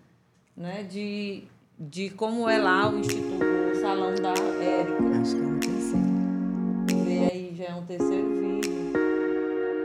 [0.57, 0.83] né?
[0.83, 1.45] De,
[1.79, 5.21] de como é lá o instituto, o salão da Érica.
[5.21, 7.05] Acho que é um terceiro.
[7.05, 8.73] Vê aí, já é um terceiro vídeo.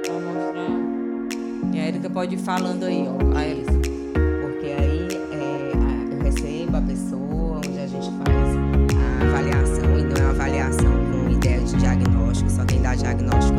[0.03, 0.97] Para mostrar.
[1.73, 3.37] E a Erika pode ir falando aí, ó.
[3.37, 3.66] A Erika.
[13.07, 13.56] Diagnóstico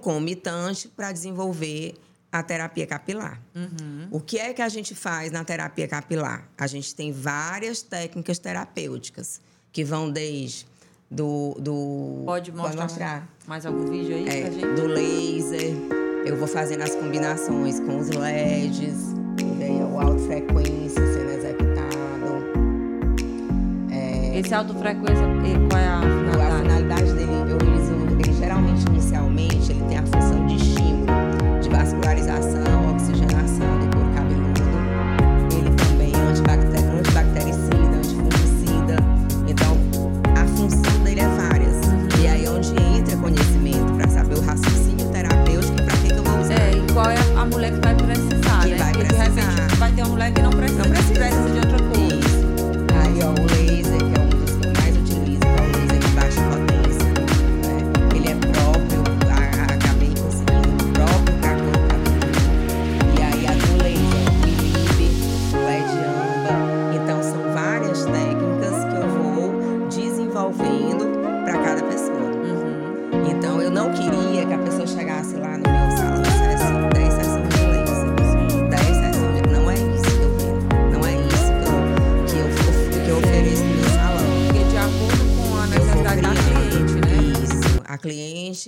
[0.00, 1.94] concomitante para desenvolver
[2.32, 3.40] a terapia capilar.
[3.54, 4.08] Uhum.
[4.10, 6.48] O que é que a gente faz na terapia capilar?
[6.56, 9.40] A gente tem várias técnicas terapêuticas
[9.72, 10.66] que vão desde
[11.10, 13.28] do, do pode mostrar, pode mostrar.
[13.46, 14.80] mais algum vídeo aí é, pra gente?
[14.80, 15.74] do laser.
[16.24, 19.14] Eu vou fazendo as combinações com os LEDs,
[19.58, 22.44] e aí o alta frequência sendo executado.
[23.90, 25.24] É, Esse alto frequência,
[25.68, 26.42] qual é a finalidade?
[26.42, 27.79] a finalidade dele, eu
[28.60, 31.06] geralmente inicialmente ele tem a função de estímulo,
[31.62, 34.62] de vascularização, oxigenação do couro cabeludo.
[35.56, 38.96] Ele também é antibacter- antibactericida, antifungicida.
[39.48, 39.76] Então,
[40.40, 41.76] a função dele é várias.
[42.22, 46.22] E aí é onde entra conhecimento para saber o raciocínio terapêutico para que, que eu
[46.22, 46.54] vou usar.
[46.54, 48.76] É, e qual é a mulher que vai precisar, Que né?
[48.76, 49.50] vai Porque de precisar.
[49.50, 51.09] repente vai ter uma mulher que não precisa, Não precisa.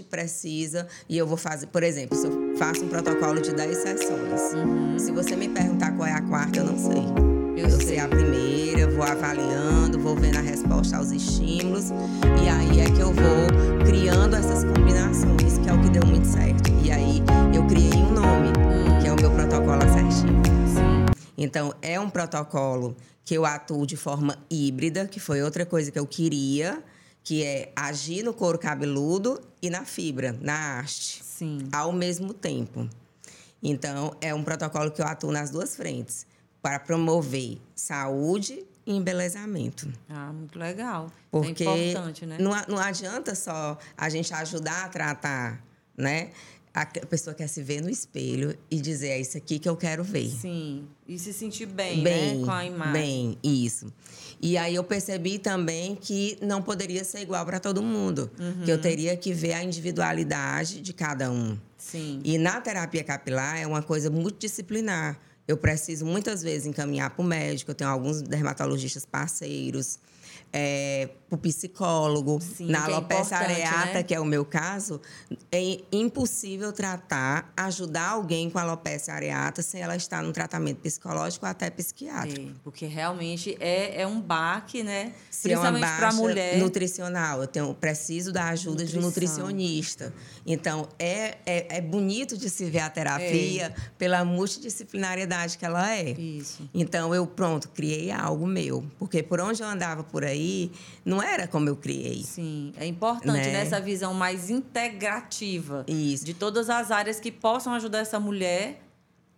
[0.01, 4.55] Precisa e eu vou fazer, por exemplo, se eu faço um protocolo de 10 sessões.
[4.55, 4.97] Uhum.
[4.97, 7.03] Se você me perguntar qual é a quarta, eu não sei.
[7.57, 7.87] Eu, eu sei.
[7.87, 11.91] sei a primeira, vou avaliando, vou vendo a resposta aos estímulos.
[12.45, 16.29] E aí é que eu vou criando essas combinações, que é o que deu muito
[16.29, 16.71] certo.
[16.85, 18.53] E aí eu criei um nome,
[19.03, 20.43] que é o meu protocolo assertivo.
[21.37, 25.99] Então, é um protocolo que eu atuo de forma híbrida, que foi outra coisa que
[25.99, 26.83] eu queria,
[27.25, 31.23] que é agir no couro cabeludo e na fibra, na haste.
[31.23, 31.69] Sim.
[31.73, 32.89] Ao mesmo tempo.
[33.63, 36.27] Então, é um protocolo que eu atuo nas duas frentes
[36.61, 39.93] para promover saúde e embelezamento.
[40.09, 41.11] Ah, muito legal.
[41.31, 42.39] Porque é importante, né?
[42.41, 45.65] Não, não adianta só a gente ajudar a tratar,
[45.97, 46.31] né?
[46.75, 50.03] A pessoa quer se ver no espelho e dizer, é isso aqui que eu quero
[50.03, 50.29] ver.
[50.29, 52.45] Sim, e se sentir bem, bem né?
[52.47, 52.93] com a imagem.
[52.93, 53.93] Bem, isso.
[54.43, 58.29] E aí eu percebi também que não poderia ser igual para todo mundo.
[58.39, 58.65] Uhum.
[58.65, 61.57] Que eu teria que ver a individualidade de cada um.
[61.79, 62.21] Sim.
[62.25, 65.17] E na terapia capilar é uma coisa multidisciplinar.
[65.47, 69.99] Eu preciso muitas vezes encaminhar para o médico, eu tenho alguns dermatologistas parceiros
[70.53, 72.41] é, o psicólogo.
[72.41, 74.03] Sim, Na é alopecia é areata, né?
[74.03, 75.01] que é o meu caso,
[75.51, 81.51] é impossível tratar, ajudar alguém com alopecia areata sem ela estar no tratamento psicológico ou
[81.51, 82.51] até psiquiátrico.
[82.51, 85.13] É, porque realmente é, é um baque, né?
[85.31, 86.59] Se Principalmente é para a mulher.
[86.59, 87.41] Nutricional.
[87.41, 88.93] Eu tenho, preciso da ajuda Nutrição.
[88.93, 90.15] de um nutricionista.
[90.47, 93.75] Então, é, é, é, bonito de se ver a terapia é.
[93.97, 96.11] pela multidisciplinariedade que ela é.
[96.11, 96.69] Isso.
[96.75, 98.85] Então, eu, pronto, criei algo meu.
[98.99, 100.71] Porque por onde eu andava por aí,
[101.05, 102.23] não era como eu criei.
[102.23, 103.53] Sim, é importante né?
[103.53, 106.25] nessa visão mais integrativa Isso.
[106.25, 108.83] de todas as áreas que possam ajudar essa mulher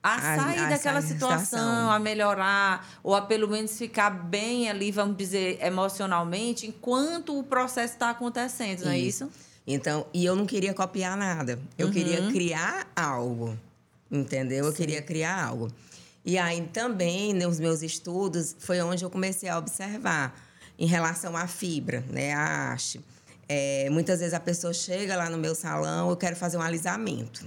[0.03, 4.91] a, sair a daquela situação, situação, a melhorar, ou a pelo menos ficar bem ali,
[4.91, 8.85] vamos dizer, emocionalmente, enquanto o processo está acontecendo, isso.
[8.85, 9.31] não é isso?
[9.67, 11.59] Então, e eu não queria copiar nada.
[11.79, 11.93] Eu uhum.
[11.93, 13.59] queria criar algo.
[14.11, 14.67] Entendeu?
[14.67, 14.77] Eu Sim.
[14.77, 15.73] queria criar algo.
[16.23, 20.39] E aí também, nos meus estudos, foi onde eu comecei a observar
[20.79, 23.01] em relação à fibra, né, a haste.
[23.49, 27.45] É, muitas vezes a pessoa chega lá no meu salão, eu quero fazer um alisamento.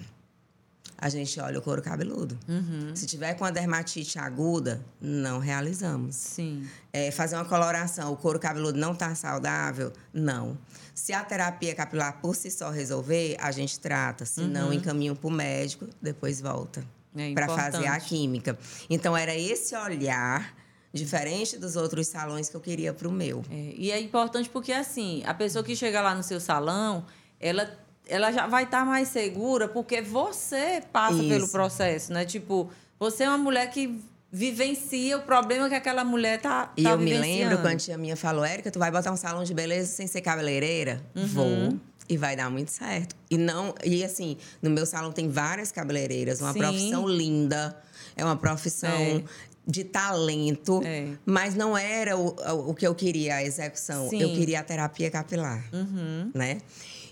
[1.00, 2.38] A gente olha o couro cabeludo.
[2.48, 2.96] Uhum.
[2.96, 6.16] Se tiver com a dermatite aguda, não realizamos.
[6.16, 6.68] Sim.
[6.92, 9.94] É, fazer uma coloração, o couro cabeludo não está saudável?
[10.12, 10.58] Não.
[10.96, 14.26] Se a terapia capilar por si só resolver, a gente trata.
[14.26, 14.48] Se uhum.
[14.48, 16.84] não, encaminha para o médico, depois volta.
[17.16, 18.58] É para fazer a química.
[18.90, 20.52] Então, era esse olhar
[20.93, 23.43] diferente dos outros salões que eu queria para o meu.
[23.50, 27.06] É, e é importante porque, assim, a pessoa que chega lá no seu salão,
[27.39, 27.69] ela,
[28.08, 31.30] ela já vai estar tá mais segura porque você passa Isso.
[31.30, 32.26] pelo processo, né?
[32.26, 32.69] Tipo,
[33.00, 36.97] você é uma mulher que vivencia o problema que aquela mulher tá, e tá eu
[36.97, 39.91] me lembro quando a tia minha falou, Érica, tu vai botar um salão de beleza
[39.91, 41.02] sem ser cabeleireira?
[41.15, 41.28] Uhum.
[41.28, 41.80] Vou.
[42.10, 43.15] E vai dar muito certo.
[43.30, 46.60] E não, e assim, no meu salão tem várias cabeleireiras, uma Sim.
[46.60, 47.76] profissão linda.
[48.15, 49.23] É uma profissão é
[49.67, 51.10] de talento, é.
[51.25, 54.10] mas não era o, o que eu queria, a execução.
[54.10, 54.21] Sim.
[54.21, 56.32] Eu queria a terapia capilar, uhum.
[56.34, 56.60] né?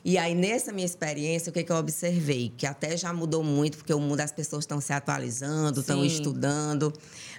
[0.05, 2.53] E aí, nessa minha experiência, o que, que eu observei?
[2.55, 6.93] Que até já mudou muito, porque o mundo das pessoas estão se atualizando, estão estudando.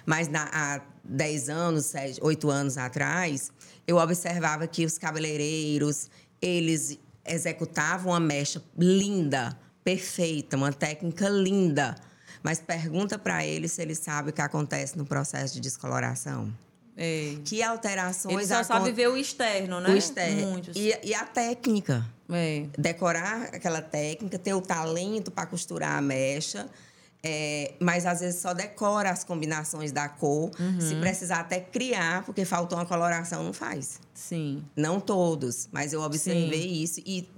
[0.05, 3.51] Mas na, há 10 anos, 7, 8 anos atrás,
[3.87, 6.09] eu observava que os cabeleireiros,
[6.41, 11.95] eles executavam uma mecha linda, perfeita, uma técnica linda
[12.43, 16.53] mas pergunta para ele se ele sabe o que acontece no processo de descoloração.
[16.97, 17.35] É.
[17.45, 18.35] Que alterações...
[18.35, 19.89] Ele só sabe ver o externo, né?
[19.89, 20.61] O externo.
[20.75, 22.03] E, e, a técnica.
[22.29, 22.65] É.
[22.77, 26.67] Decorar aquela técnica, ter o talento para costurar a mecha.
[27.23, 30.51] É, mas às vezes só decora as combinações da cor.
[30.59, 30.81] Uhum.
[30.81, 33.99] Se precisar até criar, porque faltou uma coloração, não faz.
[34.13, 34.63] Sim.
[34.75, 36.81] Não todos, mas eu observei Sim.
[36.83, 37.29] isso e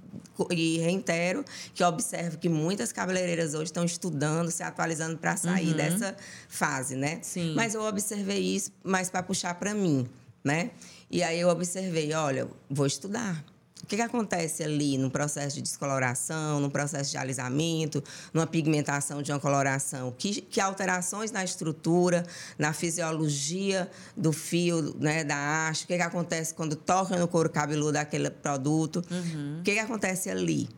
[0.50, 1.44] e reitero
[1.74, 5.76] que observo que muitas cabeleireiras hoje estão estudando, se atualizando para sair uhum.
[5.76, 6.16] dessa
[6.48, 7.18] fase, né?
[7.22, 7.54] Sim.
[7.54, 10.08] Mas eu observei isso mais para puxar para mim,
[10.42, 10.70] né?
[11.10, 13.44] E aí eu observei, olha, vou estudar
[13.90, 19.32] que, que acontece ali no processo de descoloração, no processo de alisamento, numa pigmentação de
[19.32, 20.14] uma coloração?
[20.16, 22.24] Que, que alterações na estrutura,
[22.56, 25.84] na fisiologia do fio, né, da haste?
[25.84, 29.02] O que, que acontece quando toca no couro cabeludo daquele produto?
[29.10, 29.58] Uhum.
[29.58, 30.68] O que, que acontece ali?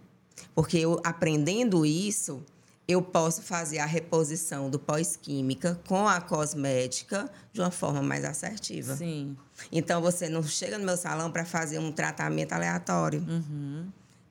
[0.54, 2.42] Porque eu aprendendo isso,
[2.92, 8.96] eu posso fazer a reposição do pós-química com a cosmética de uma forma mais assertiva.
[8.96, 9.36] Sim.
[9.70, 13.24] Então, você não chega no meu salão para fazer um tratamento aleatório.
[13.28, 13.88] Uhum.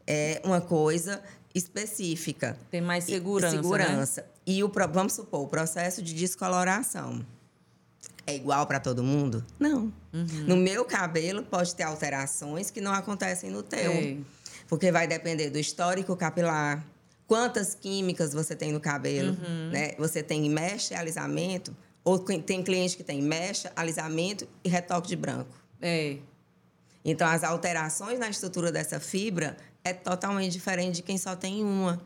[0.08, 1.22] É uma coisa
[1.54, 2.58] específica.
[2.70, 3.56] Tem mais segurança.
[3.56, 4.22] E, segurança.
[4.22, 4.28] Né?
[4.48, 7.26] E o, vamos supor, o processo de descoloração
[8.26, 9.46] é igual para todo mundo?
[9.60, 9.92] Não.
[10.14, 10.46] Uhum.
[10.48, 13.92] No meu cabelo pode ter alterações que não acontecem no teu.
[13.92, 14.26] Ei.
[14.68, 16.86] Porque vai depender do histórico capilar,
[17.32, 19.70] quantas químicas você tem no cabelo, uhum.
[19.70, 19.94] né?
[19.98, 25.50] Você tem mexe alisamento, Ou tem cliente que tem mecha, alisamento e retoque de branco.
[25.82, 26.18] É.
[27.06, 32.02] Então, as alterações na estrutura dessa fibra é totalmente diferente de quem só tem uma.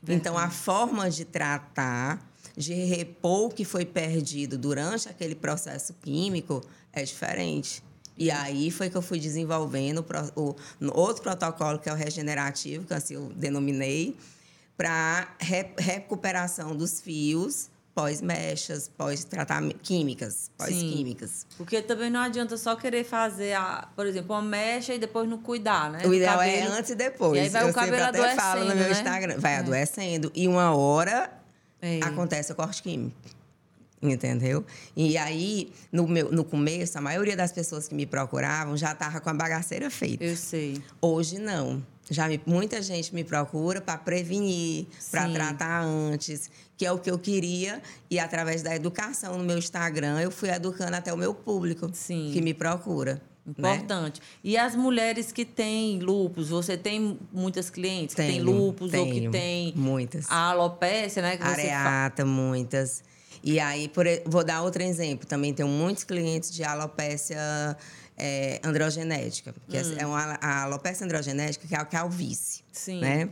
[0.00, 0.20] Verdade.
[0.20, 2.24] Então, a forma de tratar,
[2.56, 6.62] de repor o que foi perdido durante aquele processo químico
[6.92, 7.82] é diferente.
[8.16, 10.56] E aí foi que eu fui desenvolvendo o, o
[10.92, 14.16] outro protocolo, que é o regenerativo, que assim eu denominei,
[14.78, 21.44] para re, recuperação dos fios pós-mechas, pós-tratamento, químicas, pós-químicas.
[21.56, 25.38] Porque também não adianta só querer fazer, a, por exemplo, uma mecha e depois não
[25.38, 26.06] cuidar, né?
[26.06, 27.36] O ideal é antes e depois.
[27.36, 28.90] E aí vai eu o cabelo sempre até falo no meu né?
[28.92, 29.56] Instagram, vai é.
[29.56, 30.30] adoecendo.
[30.32, 31.28] E uma hora
[31.82, 31.98] é.
[32.04, 33.16] acontece o corte químico.
[34.00, 34.64] Entendeu?
[34.94, 39.20] E aí, no, meu, no começo, a maioria das pessoas que me procuravam já estava
[39.20, 40.22] com a bagaceira feita.
[40.22, 40.80] Eu sei.
[41.02, 41.82] Hoje, não.
[42.10, 47.10] Já me, muita gente me procura para prevenir, para tratar antes, que é o que
[47.10, 47.82] eu queria.
[48.10, 52.30] E através da educação no meu Instagram, eu fui educando até o meu público Sim.
[52.32, 53.20] que me procura.
[53.56, 53.74] Né?
[53.74, 54.20] Importante.
[54.20, 54.26] Né?
[54.44, 59.12] E as mulheres que têm lupus, você tem muitas clientes que têm lupus tenho, ou
[59.12, 60.26] que têm muitas.
[60.28, 61.36] a alopécia, né?
[61.36, 63.02] Que Areata, muitas.
[63.42, 65.26] E aí, por, vou dar outro exemplo.
[65.26, 67.38] Também tenho muitos clientes de alopécia
[68.18, 69.94] é, androgenética, que é, hum.
[69.98, 72.62] é uma, a alopecia androgenética, que é a calvície.
[72.72, 73.00] Sim.
[73.00, 73.28] Né?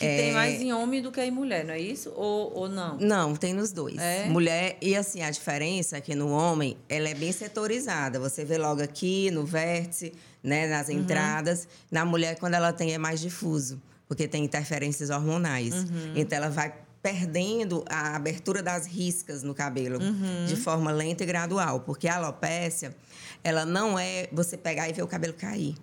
[0.00, 0.16] Que é...
[0.16, 2.10] tem mais em homem do que em mulher, não é isso?
[2.16, 2.96] Ou, ou não?
[2.98, 3.98] Não, tem nos dois.
[3.98, 4.26] É?
[4.28, 8.18] Mulher, e assim, a diferença é que no homem, ela é bem setorizada.
[8.18, 10.94] Você vê logo aqui, no vértice, né, nas uhum.
[10.94, 11.68] entradas.
[11.90, 15.74] Na mulher, quando ela tem, é mais difuso, porque tem interferências hormonais.
[15.74, 16.14] Uhum.
[16.16, 20.46] Então, ela vai perdendo a abertura das riscas no cabelo uhum.
[20.46, 22.94] de forma lenta e gradual, porque a alopécia,
[23.42, 25.76] ela não é você pegar e ver o cabelo cair.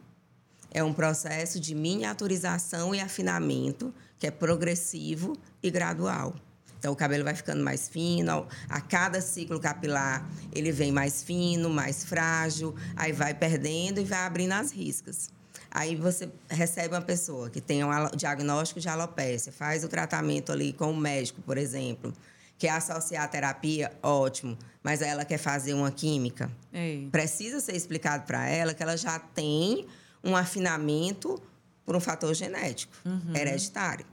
[0.71, 6.35] É um processo de miniaturização e afinamento que é progressivo e gradual.
[6.79, 11.69] Então, o cabelo vai ficando mais fino, a cada ciclo capilar ele vem mais fino,
[11.69, 15.29] mais frágil, aí vai perdendo e vai abrindo as riscas.
[15.71, 20.71] Aí você recebe uma pessoa que tem um diagnóstico de alopecia, faz o tratamento ali
[20.71, 22.13] com o médico, por exemplo,
[22.57, 26.51] quer associar a terapia, ótimo, mas ela quer fazer uma química.
[26.73, 27.07] Ei.
[27.11, 29.85] Precisa ser explicado para ela que ela já tem
[30.23, 31.41] um afinamento
[31.85, 33.35] por um fator genético, uhum.
[33.35, 34.05] hereditário.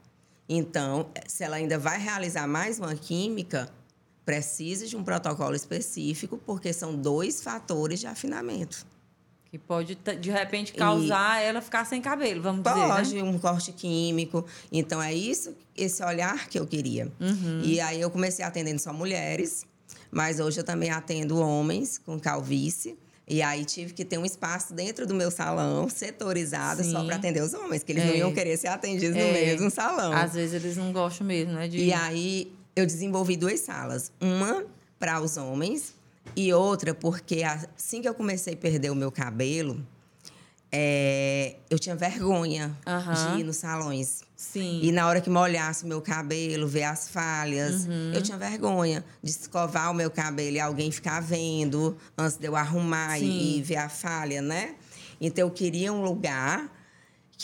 [0.49, 3.69] Então, se ela ainda vai realizar mais uma química,
[4.25, 8.87] precisa de um protocolo específico, porque são dois fatores de afinamento.
[9.55, 12.89] Que pode, de repente, causar e ela ficar sem cabelo, vamos pode, dizer.
[12.89, 13.23] Pode, né?
[13.23, 14.45] um corte químico.
[14.73, 17.05] Então, é isso, esse olhar que eu queria.
[17.21, 17.61] Uhum.
[17.63, 19.65] E aí, eu comecei atendendo só mulheres,
[20.11, 22.99] mas hoje eu também atendo homens com calvície.
[23.29, 26.91] E aí tive que ter um espaço dentro do meu salão, setorizado, Sim.
[26.91, 28.07] só para atender os homens, que eles é.
[28.09, 29.25] não iam querer ser atendidos é.
[29.25, 30.13] no mesmo salão.
[30.15, 31.69] Às vezes eles não gostam mesmo, né?
[31.69, 31.79] De...
[31.79, 34.11] E aí eu desenvolvi duas salas.
[34.21, 34.65] Uma
[34.99, 35.94] para os homens
[36.37, 39.85] e outra, porque assim que eu comecei a perder o meu cabelo,
[40.77, 43.35] é, eu tinha vergonha uhum.
[43.35, 44.23] de ir nos salões.
[44.35, 44.81] Sim.
[44.83, 48.13] E na hora que molhasse o meu cabelo, ver as falhas, uhum.
[48.13, 52.57] eu tinha vergonha de escovar o meu cabelo e alguém ficar vendo antes de eu
[52.57, 54.75] arrumar e, e, ver a falha, né?
[55.21, 56.69] Então eu queria um lugar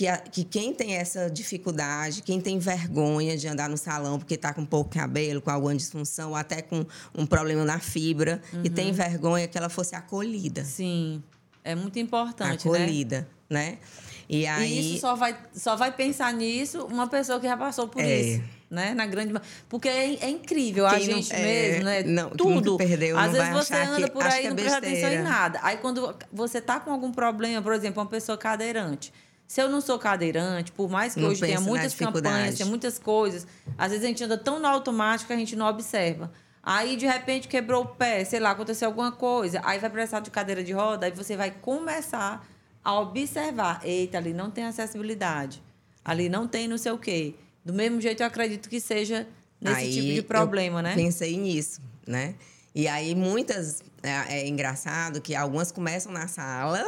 [0.01, 4.33] que, a, que quem tem essa dificuldade, quem tem vergonha de andar no salão porque
[4.33, 8.63] está com pouco cabelo, com alguma disfunção, ou até com um problema na fibra, uhum.
[8.65, 10.65] e tem vergonha que ela fosse acolhida.
[10.65, 11.23] Sim.
[11.63, 13.73] É muito importante, acolhida, né?
[13.73, 13.79] né?
[14.27, 14.73] E, aí...
[14.73, 18.21] E isso só vai, só vai pensar nisso uma pessoa que já passou por é.
[18.21, 18.43] isso.
[18.71, 18.95] Né?
[18.95, 19.35] Na grande
[19.69, 22.03] Porque é, é incrível Quem a gente não, mesmo, é, né?
[22.05, 22.79] Não, Tudo.
[22.79, 25.59] Perdeu, Às vezes você anda que, por aí e é não presta atenção em nada.
[25.63, 29.13] Aí quando você tá com algum problema, por exemplo, uma pessoa cadeirante.
[29.51, 33.01] Se eu não sou cadeirante, por mais que não hoje tenha muitas campanhas, tenha muitas
[33.01, 36.31] coisas, às vezes a gente anda tão no automático que a gente não observa.
[36.63, 39.61] Aí, de repente, quebrou o pé, sei lá, aconteceu alguma coisa.
[39.65, 42.47] Aí vai precisar de cadeira de roda, aí você vai começar
[42.85, 43.81] a observar.
[43.83, 45.61] Eita, ali não tem acessibilidade.
[46.05, 47.35] Ali não tem não sei o quê.
[47.65, 49.27] Do mesmo jeito, eu acredito que seja
[49.61, 50.95] nesse aí, tipo de problema, né?
[50.95, 52.37] Pensei nisso, né?
[52.73, 53.83] E aí, muitas.
[54.01, 56.87] É, é engraçado que algumas começam na sala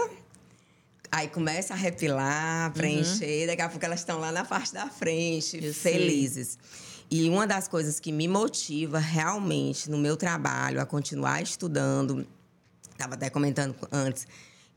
[1.15, 2.73] Aí começa a repilar, uhum.
[2.73, 3.47] preencher, uhum.
[3.49, 6.59] daqui a pouco elas estão lá na parte da frente, Eu felizes.
[6.59, 6.93] Sei.
[7.11, 12.27] E uma das coisas que me motiva realmente no meu trabalho a continuar estudando,
[12.91, 14.27] estava até comentando antes,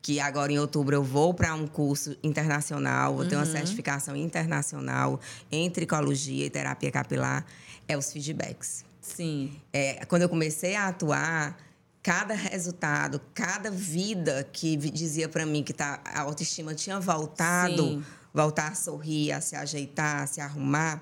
[0.02, 3.52] que agora em outubro eu vou para um curso internacional, vou ter uma uhum.
[3.52, 7.46] certificação internacional em tricologia e terapia capilar,
[7.88, 8.84] é os feedbacks.
[9.00, 9.56] Sim.
[9.72, 11.58] É, quando eu comecei a atuar,
[12.06, 18.06] cada resultado, cada vida que dizia para mim que tá, a autoestima tinha voltado, Sim.
[18.32, 21.02] voltar a sorrir, a se ajeitar, a se arrumar,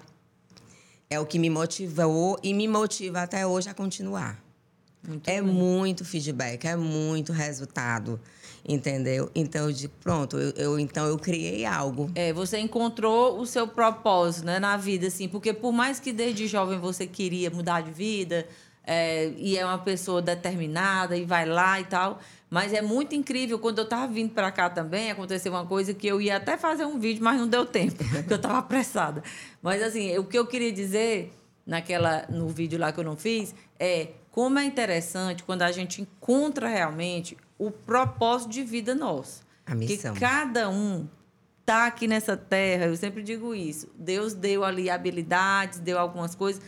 [1.09, 4.41] é o que me motivou e me motiva até hoje a continuar.
[5.05, 5.51] Muito é bem.
[5.51, 8.17] muito feedback, é muito resultado.
[8.65, 9.29] Entendeu?
[9.35, 12.09] Então eu digo, pronto, eu, eu, então eu criei algo.
[12.15, 16.47] É, você encontrou o seu propósito, né, na vida, assim, porque por mais que desde
[16.47, 18.47] jovem você queria mudar de vida,
[18.85, 22.19] é, e é uma pessoa determinada e vai lá e tal,
[22.49, 23.57] mas é muito incrível.
[23.57, 26.85] Quando eu estava vindo para cá também, aconteceu uma coisa que eu ia até fazer
[26.85, 29.23] um vídeo, mas não deu tempo, porque eu estava apressada.
[29.61, 31.33] Mas assim, o que eu queria dizer
[31.65, 36.01] naquela no vídeo lá que eu não fiz é como é interessante quando a gente
[36.01, 39.43] encontra realmente o propósito de vida nosso.
[39.65, 40.13] A missão.
[40.13, 41.07] Que cada um
[41.65, 43.89] tá aqui nessa terra, eu sempre digo isso.
[43.97, 46.61] Deus deu ali habilidades, deu algumas coisas.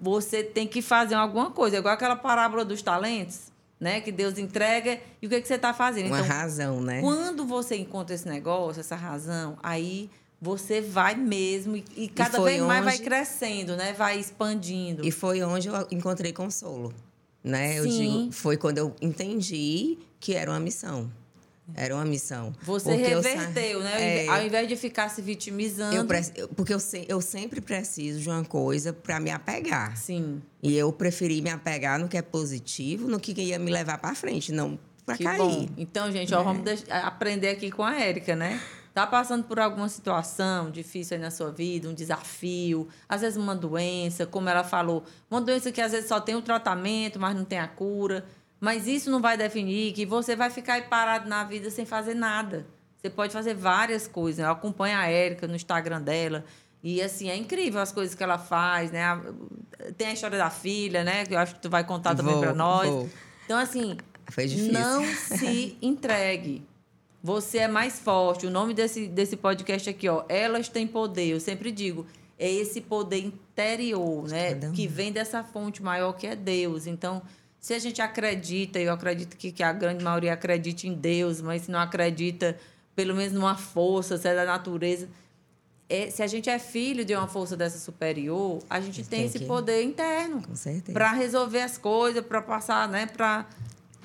[0.00, 4.00] Você tem que fazer alguma coisa, igual aquela parábola dos talentos, né?
[4.00, 6.06] Que Deus entrega e o que, é que você está fazendo.
[6.06, 7.00] Uma então, razão, né?
[7.00, 10.08] Quando você encontra esse negócio, essa razão, aí
[10.40, 12.68] você vai mesmo e, e cada e vez onde...
[12.68, 13.92] mais vai crescendo, né?
[13.92, 15.06] Vai expandindo.
[15.06, 16.94] E foi onde eu encontrei consolo,
[17.44, 17.72] né?
[17.72, 17.78] Sim.
[17.78, 21.10] Eu digo, foi quando eu entendi que era uma missão.
[21.74, 22.52] Era uma missão.
[22.62, 24.24] Você porque reverteu, eu, né?
[24.24, 25.94] É, Ao invés de ficar se vitimizando.
[25.94, 29.96] Eu, porque eu, eu sempre preciso de uma coisa para me apegar.
[29.96, 30.42] Sim.
[30.62, 34.14] E eu preferi me apegar no que é positivo, no que ia me levar para
[34.14, 35.38] frente, não para cair.
[35.38, 35.68] Bom.
[35.76, 36.44] Então, gente, ó, é.
[36.44, 38.60] vamos aprender aqui com a Érica, né?
[38.92, 43.54] Tá passando por alguma situação difícil aí na sua vida, um desafio, às vezes uma
[43.54, 47.44] doença, como ela falou, uma doença que às vezes só tem o tratamento, mas não
[47.44, 48.24] tem a cura.
[48.60, 52.66] Mas isso não vai definir que você vai ficar parado na vida sem fazer nada.
[53.00, 54.44] Você pode fazer várias coisas.
[54.44, 56.44] Eu acompanho a Érica no Instagram dela.
[56.82, 59.02] E, assim, é incrível as coisas que ela faz, né?
[59.96, 61.24] Tem a história da filha, né?
[61.24, 62.88] Que eu acho que tu vai contar também para nós.
[62.88, 63.08] Vou.
[63.46, 63.96] Então, assim,
[64.28, 64.72] Foi difícil.
[64.72, 66.62] não se entregue.
[67.22, 68.46] Você é mais forte.
[68.46, 71.28] O nome desse, desse podcast aqui, ó, Elas Têm Poder.
[71.28, 72.06] Eu sempre digo,
[72.38, 74.54] é esse poder interior, né?
[74.74, 76.86] Que vem dessa fonte maior que é Deus.
[76.86, 77.20] Então,
[77.60, 81.62] se a gente acredita, eu acredito que, que a grande maioria acredita em Deus, mas
[81.62, 82.56] se não acredita,
[82.96, 85.06] pelo menos numa força, se é da natureza.
[85.86, 89.26] É, se a gente é filho de uma força dessa superior, a gente tem, tem
[89.26, 89.44] esse que...
[89.44, 90.42] poder interno
[90.92, 93.44] para resolver as coisas, para passar, né, para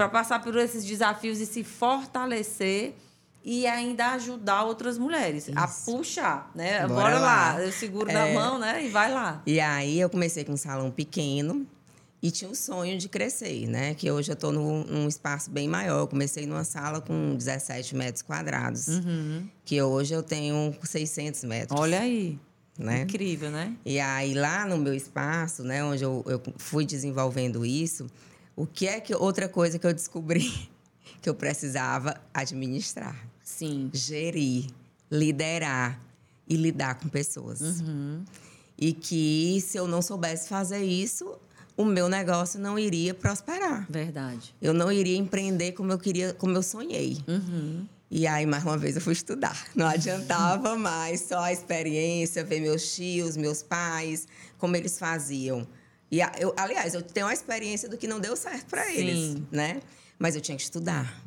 [0.10, 2.94] passar por esses desafios e se fortalecer
[3.42, 5.58] e ainda ajudar outras mulheres Isso.
[5.58, 6.80] a puxar, né?
[6.88, 7.54] Bora, Bora lá.
[7.54, 7.62] lá.
[7.62, 8.14] eu seguro é...
[8.14, 9.44] na mão, né, e vai lá.
[9.46, 11.66] E aí eu comecei com um salão pequeno,
[12.26, 13.94] e tinha um sonho de crescer, né?
[13.94, 16.00] Que hoje eu estou num, num, espaço bem maior.
[16.00, 19.48] Eu comecei numa sala com 17 metros quadrados, uhum.
[19.64, 21.80] que hoje eu tenho 600 metros.
[21.80, 22.40] Olha aí.
[22.80, 23.04] Né?
[23.04, 23.78] Incrível, né?
[23.86, 28.08] E aí, lá no meu espaço, né, onde eu, eu fui desenvolvendo isso,
[28.56, 30.68] o que é que outra coisa que eu descobri
[31.22, 33.16] que eu precisava administrar?
[33.44, 33.92] Sim.
[33.94, 34.66] Gerir,
[35.12, 36.02] liderar
[36.50, 37.62] e lidar com pessoas.
[37.62, 38.26] Uhum.
[38.76, 41.38] E que se eu não soubesse fazer isso,
[41.78, 43.86] o meu negócio não iria prosperar.
[43.90, 44.56] Verdade.
[44.62, 47.18] Eu não iria empreender como eu queria, como eu sonhei.
[47.28, 47.86] Uhum.
[48.10, 49.68] E aí, mais uma vez, eu fui estudar.
[49.76, 55.68] Não adiantava mais só a experiência, ver meus tios, meus pais, como eles faziam.
[56.10, 59.82] E eu, aliás, eu tenho a experiência do que não deu certo para eles, né?
[60.18, 61.22] Mas eu tinha que estudar.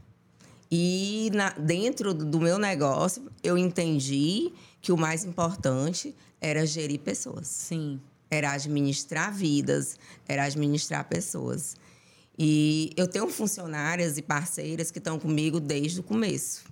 [0.71, 7.49] E na, dentro do meu negócio, eu entendi que o mais importante era gerir pessoas.
[7.49, 8.01] Sim
[8.31, 11.77] era administrar vidas, era administrar pessoas.
[12.39, 16.63] E eu tenho funcionárias e parceiras que estão comigo desde o começo.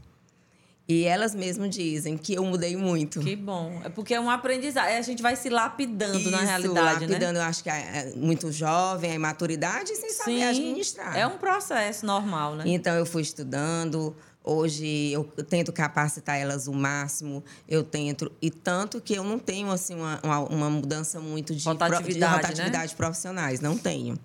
[0.88, 3.18] E elas mesmas dizem que eu mudei muito.
[3.18, 3.80] Que bom.
[3.84, 4.86] É porque é um aprendizado.
[4.86, 6.92] A gente vai se lapidando Isso, na realidade, né?
[6.92, 7.40] lapidando, né?
[7.40, 11.16] eu acho que é, é muito jovem, a imaturidade sem saber Sim, administrar.
[11.16, 12.64] É um processo normal, né?
[12.66, 14.16] Então, eu fui estudando,
[14.48, 18.30] Hoje eu tento capacitar elas o máximo, eu tento.
[18.40, 22.24] E tanto que eu não tenho assim uma, uma, uma mudança muito de rotatividade, de
[22.24, 22.96] rotatividade né?
[22.96, 24.16] profissionais, não tenho.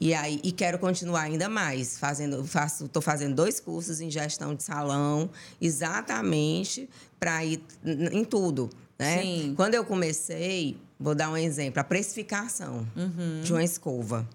[0.00, 4.56] E aí e quero continuar ainda mais, fazendo, faço, estou fazendo dois cursos em gestão
[4.56, 5.30] de salão,
[5.60, 6.90] exatamente
[7.20, 8.68] para ir em tudo.
[8.98, 9.22] Né?
[9.22, 9.54] Sim.
[9.56, 13.40] Quando eu comecei, vou dar um exemplo, a precificação uhum.
[13.44, 14.28] de uma escova,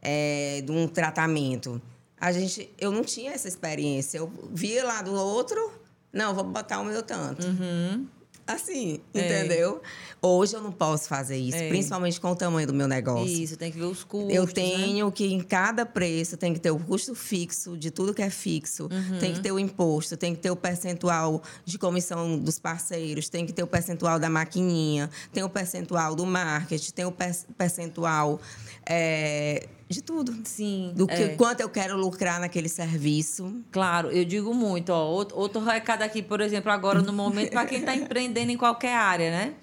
[0.00, 1.80] é, de um tratamento
[2.20, 4.18] a gente, eu não tinha essa experiência.
[4.18, 5.72] Eu via lá do outro,
[6.12, 7.46] não, vou botar o meu tanto.
[7.46, 8.06] Uhum.
[8.46, 9.20] Assim, é.
[9.20, 9.80] entendeu?
[10.20, 11.68] Hoje eu não posso fazer isso, é.
[11.68, 13.26] principalmente com o tamanho do meu negócio.
[13.26, 14.34] Isso, tem que ver os custos.
[14.34, 14.52] Eu né?
[14.52, 15.12] tenho né?
[15.12, 18.88] que, em cada preço, tem que ter o custo fixo de tudo que é fixo,
[18.90, 19.18] uhum.
[19.20, 23.46] tem que ter o imposto, tem que ter o percentual de comissão dos parceiros, tem
[23.46, 27.14] que ter o percentual da maquininha, tem o percentual do marketing, tem o
[27.56, 28.40] percentual.
[28.84, 30.32] É, de tudo.
[30.44, 30.92] Sim.
[30.94, 31.28] Do que é.
[31.36, 33.52] quanto eu quero lucrar naquele serviço.
[33.72, 34.90] Claro, eu digo muito.
[34.90, 38.94] Ó, outro recado aqui, por exemplo, agora no momento, para quem está empreendendo em qualquer
[38.94, 39.54] área, né?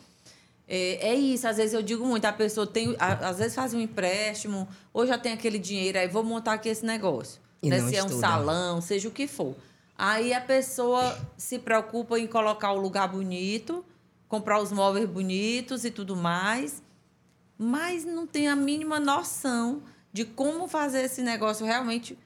[0.67, 3.73] É, é, isso, às vezes eu digo muito, a pessoa tem, a, às vezes faz
[3.73, 7.39] um empréstimo, ou já tem aquele dinheiro, aí vou montar aqui esse negócio.
[7.63, 7.79] E né?
[7.79, 8.27] Se é um estuda.
[8.27, 9.55] salão, seja o que for.
[9.97, 13.83] Aí a pessoa se preocupa em colocar o lugar bonito,
[14.27, 16.83] comprar os móveis bonitos e tudo mais,
[17.57, 19.81] mas não tem a mínima noção
[20.17, 22.17] de como fazer esse negócio realmente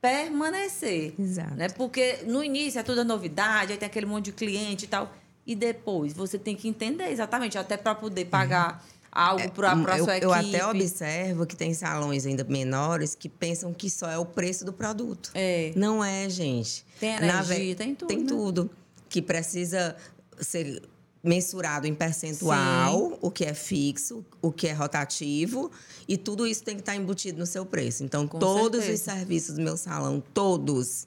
[0.00, 1.14] permanecer.
[1.18, 1.54] Exato.
[1.54, 1.68] Né?
[1.68, 5.12] Porque no início é toda novidade, aí tem aquele monte de cliente e tal.
[5.46, 9.88] E depois você tem que entender exatamente, até para poder pagar algo para a Uhum.
[9.88, 10.24] É, eu, sua equipe.
[10.26, 14.64] eu até observo que tem salões ainda menores que pensam que só é o preço
[14.64, 15.30] do produto.
[15.34, 15.72] É.
[15.76, 16.84] Não é, gente.
[16.98, 18.24] Tem Na energia, ve- tem tudo, Tem né?
[18.26, 18.70] tudo.
[19.08, 19.96] Que precisa
[20.40, 20.82] ser
[21.26, 25.70] mensurado em percentual, o que é fixo, o que é rotativo,
[26.08, 28.04] e tudo isso tem que estar embutido no seu preço.
[28.04, 28.94] Então, Com todos certeza.
[28.94, 31.06] os serviços do meu salão, todos,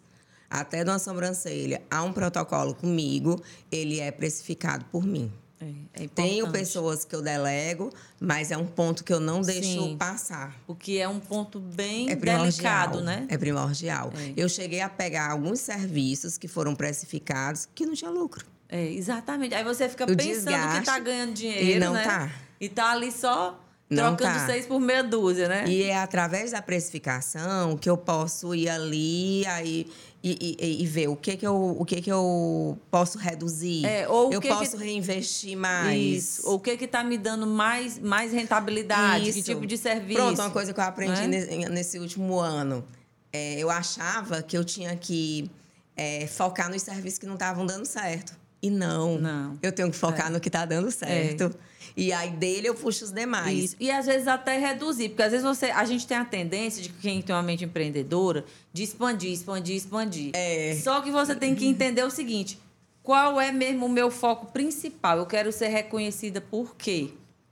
[0.49, 3.41] até de uma sobrancelha, há um protocolo comigo,
[3.72, 5.32] ele é precificado por mim.
[5.61, 9.84] É, é Tenho pessoas que eu delego, mas é um ponto que eu não deixo
[9.84, 9.97] Sim.
[9.97, 10.57] passar.
[10.65, 13.26] O que é um ponto bem É delicado, né?
[13.30, 14.11] É primordial.
[14.15, 14.34] É.
[14.38, 18.45] Eu cheguei a pegar alguns serviços que foram precificados que não tinha lucro.
[18.70, 19.55] É, exatamente.
[19.55, 22.03] Aí você fica O pensando que desgaste tá ganhando dinheiro, e não né?
[22.03, 22.32] tá.
[22.61, 23.59] E tá ali só
[23.89, 24.45] Não trocando tá.
[24.45, 25.65] seis por meia dúzia, né?
[25.67, 29.88] E é através da precificação que eu posso ir ali aí,
[30.24, 33.86] e, e- e ver o que, que, eu, o que, que eu posso reduzir.
[33.86, 35.97] É, ou o eu que que- posso reinvestir mais.
[35.99, 36.51] Isso.
[36.53, 39.24] O que que tá me dando mais, mais rentabilidade?
[39.24, 39.43] Que Isso.
[39.43, 40.20] tipo de serviço?
[40.22, 42.86] Pronto, uma coisa que eu aprendi nesse, nesse último ano.
[43.34, 45.49] É, eu achava que eu tinha que
[45.95, 48.38] é, focar nos serviços que não estavam dando certo.
[48.62, 49.18] E não.
[49.18, 49.57] Não.
[49.62, 50.30] Eu tenho que focar É.
[50.30, 51.53] no que está dando certo.
[51.97, 53.57] E aí dele eu puxo os demais.
[53.57, 53.76] Isso.
[53.80, 56.89] E às vezes até reduzir, porque às vezes você, a gente tem a tendência de
[56.89, 60.32] quem tem uma mente empreendedora de expandir, expandir, expandir.
[60.34, 60.78] É.
[60.82, 62.60] Só que você tem que entender o seguinte:
[63.03, 65.18] qual é mesmo o meu foco principal?
[65.18, 67.10] Eu quero ser reconhecida por quê?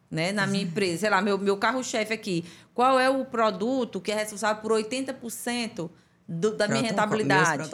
[0.09, 0.31] Né?
[0.31, 2.45] Na minha empresa, sei lá, meu, meu carro-chefe aqui.
[2.73, 5.89] Qual é o produto que é responsável por 80%
[6.27, 7.69] do, da minha rentabilidade?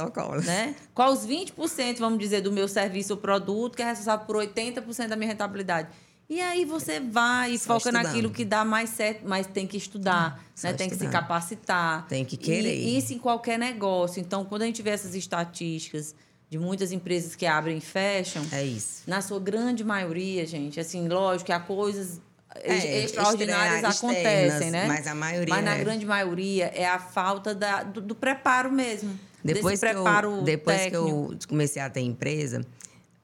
[0.46, 0.76] Né?
[0.94, 5.08] Qual os 20%, vamos dizer, do meu serviço ou produto que é responsável por 80%
[5.08, 5.90] da minha rentabilidade?
[6.30, 8.04] E aí você vai e Só foca estudando.
[8.06, 10.74] naquilo que dá mais certo, mas tem que estudar, Só né?
[10.74, 12.08] tem que se capacitar.
[12.08, 12.76] Tem que querer.
[12.76, 14.20] E isso em qualquer negócio.
[14.22, 16.16] Então, quando a gente vê essas estatísticas
[16.50, 19.04] de muitas empresas que abrem e fecham, É isso.
[19.08, 22.22] na sua grande maioria, gente, assim, lógico que há coisas
[22.62, 24.88] É, extraordinárias externas, acontecem, né?
[24.88, 25.80] mas a maioria Mas na é.
[25.80, 29.18] grande maioria é a falta da, do, do preparo mesmo.
[29.44, 32.66] Depois, que eu, preparo depois que eu comecei a ter empresa,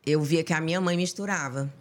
[0.05, 1.71] eu via que a minha mãe misturava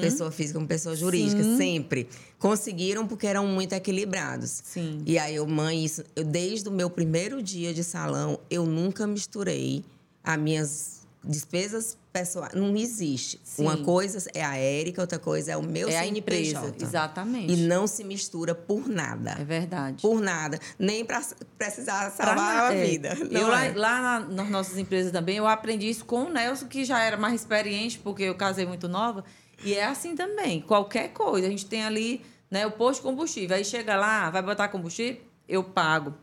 [0.00, 1.52] pessoa física com pessoa jurídica, Uhum.
[1.52, 1.56] Sim.
[1.56, 2.08] sempre.
[2.38, 4.62] Conseguiram porque eram muito equilibrados.
[4.64, 5.02] Sim.
[5.06, 9.06] E aí, eu, mãe, isso, eu, desde o meu primeiro dia de salão, eu nunca
[9.06, 9.84] misturei
[10.22, 12.54] as minhas despesas pessoais.
[12.54, 13.40] Não existe.
[13.42, 13.62] Sim.
[13.64, 16.50] Uma coisa é a Érica, outra coisa é o meu É a CNPJ.
[16.68, 17.52] empresa, exatamente.
[17.52, 19.32] E não se mistura por nada.
[19.38, 20.00] É verdade.
[20.00, 20.60] Por nada.
[20.78, 21.20] Nem para
[21.58, 22.84] precisar Pra salvar na- a é.
[22.86, 23.18] vida.
[23.20, 23.72] Eu Não lá, é.
[23.74, 27.16] lá na- nas nossas empresas também, eu aprendi isso com o Nelson, que já era
[27.16, 29.24] mais experiente, porque eu casei muito nova.
[29.64, 30.60] E é assim também.
[30.60, 31.46] Qualquer coisa.
[31.48, 33.56] A gente tem ali né, o posto de combustível.
[33.56, 36.14] Aí chega lá, vai botar combustível, eu pago.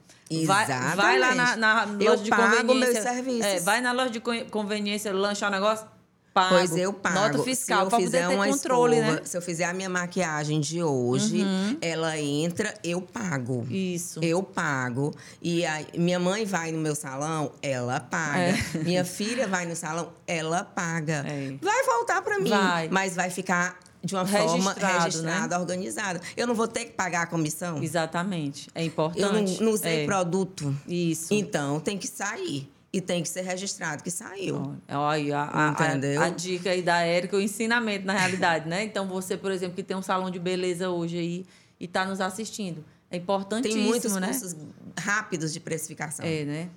[0.45, 0.65] Vai,
[0.95, 2.91] vai lá na, na Eu loja de pago conveniência.
[2.93, 3.45] meus serviços.
[3.45, 5.85] é, vai na loja de co- conveniência lanchar um negócio,
[6.33, 6.55] pago.
[6.55, 7.15] Pois eu pago.
[7.15, 9.19] Nota fiscal, se eu fizer uma controle, escova, né?
[9.19, 9.25] Uhum.
[9.25, 11.43] se eu fizer a minha maquiagem de hoje,
[11.81, 13.67] ela entra, eu pago.
[13.69, 14.19] Isso.
[14.23, 15.13] Eu pago.
[15.41, 18.53] E aí, minha mãe vai no meu salão, ela paga.
[18.85, 21.25] Minha filha vai no salão, ela paga.
[21.27, 21.53] É.
[21.61, 22.87] Vai voltar para mim, Vai.
[22.89, 25.03] mas vai ficar de uma forma Registrado, né?
[25.03, 26.21] registrada, organizada.
[26.35, 27.81] Eu não vou ter que pagar a comissão.
[27.83, 28.69] Exatamente.
[28.73, 29.59] É Eu importante.
[29.59, 30.05] não, não usei é.
[30.05, 30.75] produto.
[30.87, 31.33] Isso.
[31.33, 32.71] Então, tem que sair.
[32.93, 34.75] E tem que ser registrado que saiu.
[34.89, 38.83] Olha, a, a- a, a dica aí da Érica, o ensinamento, na realidade, né?
[38.83, 41.45] Então, você, por exemplo, que tem um salão de beleza hoje aí
[41.79, 42.83] e está nos assistindo.
[43.09, 44.27] É importantíssimo, Tem muitos né?
[44.27, 44.55] cursos
[44.99, 46.25] rápidos de precificação.
[46.25, 46.69] É, né?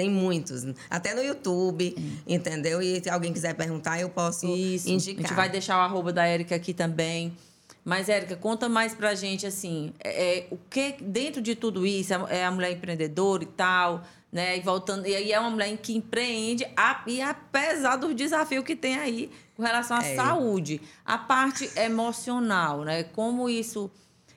[0.00, 0.64] Tem muitos.
[0.88, 1.94] Até no YouTube,
[2.26, 2.80] entendeu?
[2.80, 4.88] E se alguém quiser perguntar, eu posso Isso.
[4.88, 5.24] indicar.
[5.24, 7.36] A gente vai deixar o arroba da Érica aqui também.
[7.84, 12.14] Mas, Érica, conta mais pra gente, assim, é, é, o que, dentro de tudo isso,
[12.30, 14.56] é a mulher empreendedora e tal, né?
[14.56, 18.74] E voltando, e aí é uma mulher que empreende, a- e apesar dos desafios que
[18.74, 20.16] tem aí com relação à É.
[20.16, 23.02] saúde, a parte emocional, né?
[23.02, 23.90] Como isso,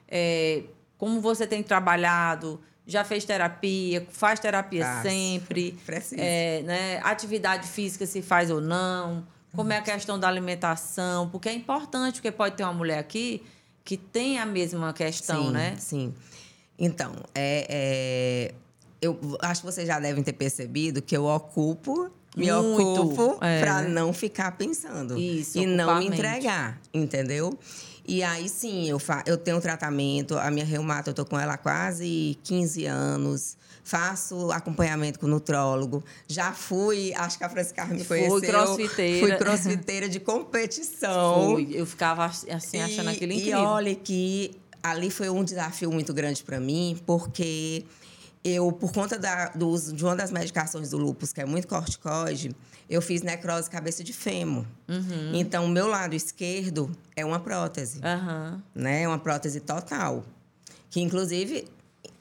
[0.10, 0.64] é,
[0.98, 6.22] como você tem trabalhado, já fez terapia, faz terapia sempre, Preciso.
[6.22, 7.00] é, né?
[7.04, 9.26] Atividade física se faz ou não,
[9.56, 13.42] como é a questão da alimentação, porque é importante, porque pode ter uma mulher aqui
[13.84, 15.76] que tem a mesma questão, sim, né?
[15.78, 16.14] Sim.
[16.78, 18.54] Então, é, é,
[19.02, 23.60] eu acho que vocês já devem ter percebido que eu ocupo me Muito, ocupo é.
[23.60, 27.58] para não ficar pensando Isso, e não me entregar, entendeu?
[28.06, 31.54] E aí sim, eu, fa eu tenho tratamento, a minha reumato, eu tô com ela
[31.54, 33.58] há quase 15 anos.
[33.86, 36.04] Faço acompanhamento com nutrólogo.
[36.28, 38.50] Já fui, acho que a Francisca me Foi conheceu.
[38.50, 39.28] crossfiteira.
[39.28, 41.52] Fui crossfiteira de competição.
[41.54, 43.60] Foi, eu ficava assim, achando E- aquilo E incrível.
[43.60, 44.52] olha que
[44.82, 47.84] ali foi um desafio muito grande para mim, porque
[48.44, 51.68] eu, por conta da- do uso de uma das medicações do lúpus, que é muito
[51.68, 52.56] corticoide,
[52.90, 54.66] eu fiz necrose cabeça de fêmur.
[54.88, 55.32] Uhum.
[55.34, 58.62] Então, o meu lado esquerdo é uma prótese, Aham.
[58.76, 59.04] né?
[59.04, 60.24] É uma prótese total.
[60.90, 61.68] Que, inclusive,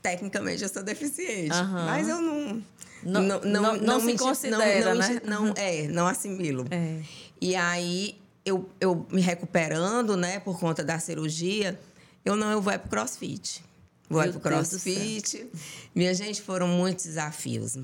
[0.00, 1.52] tecnicamente eu sou deficiente.
[1.52, 1.84] Aham.
[1.86, 2.62] Mas eu não...
[3.04, 5.20] Não- não- não se me- considera, não, né?
[5.26, 6.64] Não, é, não assimilo.
[6.70, 7.00] É.
[7.40, 11.78] E aí, eu, eu me recuperando, né, por conta da cirurgia,
[12.24, 13.64] eu não, eu vou é pro crossfit.
[14.12, 15.46] Vou Deus do crossfit.
[15.94, 17.76] Minha gente, foram muitos desafios.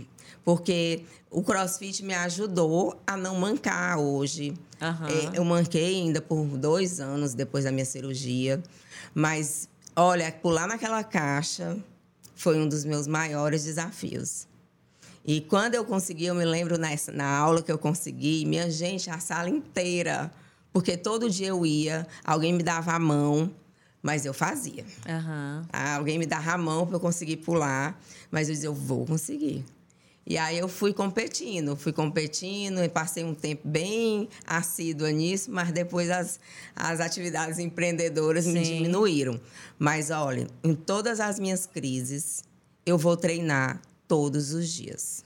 [0.45, 4.55] Porque o crossfit me ajudou a não mancar hoje.
[4.81, 5.09] Aham.
[5.09, 8.63] É, eu manquei ainda por dois anos depois da minha cirurgia.
[9.15, 11.77] Mas, olha, pular naquela caixa
[12.35, 14.47] foi um dos meus maiores desafios.
[15.25, 19.11] E quando eu consegui, eu me lembro nessa, na aula que eu consegui, minha gente,
[19.11, 20.31] a sala inteira.
[20.73, 23.51] Porque todo dia eu ia, alguém me dava a mão,
[24.03, 24.85] mas eu fazia.
[25.09, 25.67] Aham.
[25.73, 29.05] Ah, Alguém me dava a mão para eu conseguir pular, mas eu dizia, eu vou
[29.07, 29.65] conseguir.
[30.27, 35.73] E aí eu fui competindo, fui competindo e passei um tempo bem assídua nisso, mas
[35.73, 36.39] depois as,
[36.77, 38.75] as atividades empreendedoras me Sim.
[38.75, 39.41] diminuíram.
[39.79, 42.45] Mas olha, em todas as minhas crises,
[42.85, 45.25] eu vou treinar todos os dias.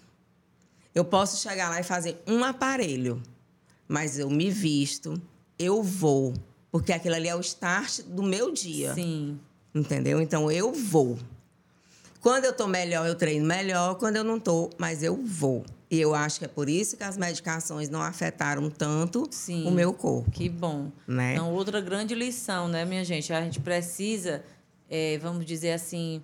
[0.95, 3.20] Eu posso chegar lá e fazer um aparelho,
[3.89, 5.20] mas eu me visto,
[5.59, 6.33] eu vou,
[6.73, 8.95] porque aquilo ali é o start do meu dia.
[8.95, 9.39] Sim.
[9.75, 10.23] Entendeu?
[10.23, 11.18] Então eu vou.
[12.20, 13.97] Quando eu tô melhor, eu treino melhor.
[13.97, 15.66] Quando eu não tô, mas eu vou.
[15.91, 19.66] E eu acho que é por isso que as medicações não afetaram tanto Sim.
[19.68, 20.31] o meu corpo.
[20.31, 20.91] Que bom.
[21.07, 21.35] Né?
[21.35, 23.31] Então, outra grande lição, né, minha gente?
[23.31, 24.43] A gente precisa,
[24.89, 26.23] é, vamos dizer assim,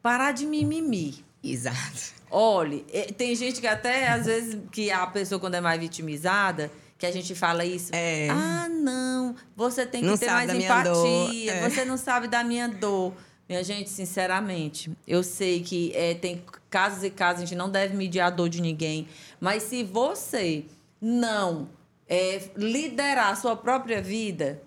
[0.00, 1.24] parar de mimimi.
[1.42, 2.12] Exato.
[2.30, 6.70] Olhe, é, tem gente que até, às vezes, que a pessoa, quando é mais vitimizada,
[7.00, 7.90] que a gente fala isso.
[7.94, 8.28] É.
[8.28, 11.68] Ah, não, você tem que Não ter mais empatia, é.
[11.68, 13.14] você não sabe da minha dor.
[13.48, 17.96] Minha gente, sinceramente, eu sei que é, tem casos e casos, a gente não deve
[17.96, 19.08] medir a dor de ninguém.
[19.40, 20.66] Mas se você
[21.00, 21.68] não
[22.06, 24.62] é, liderar a sua própria vida,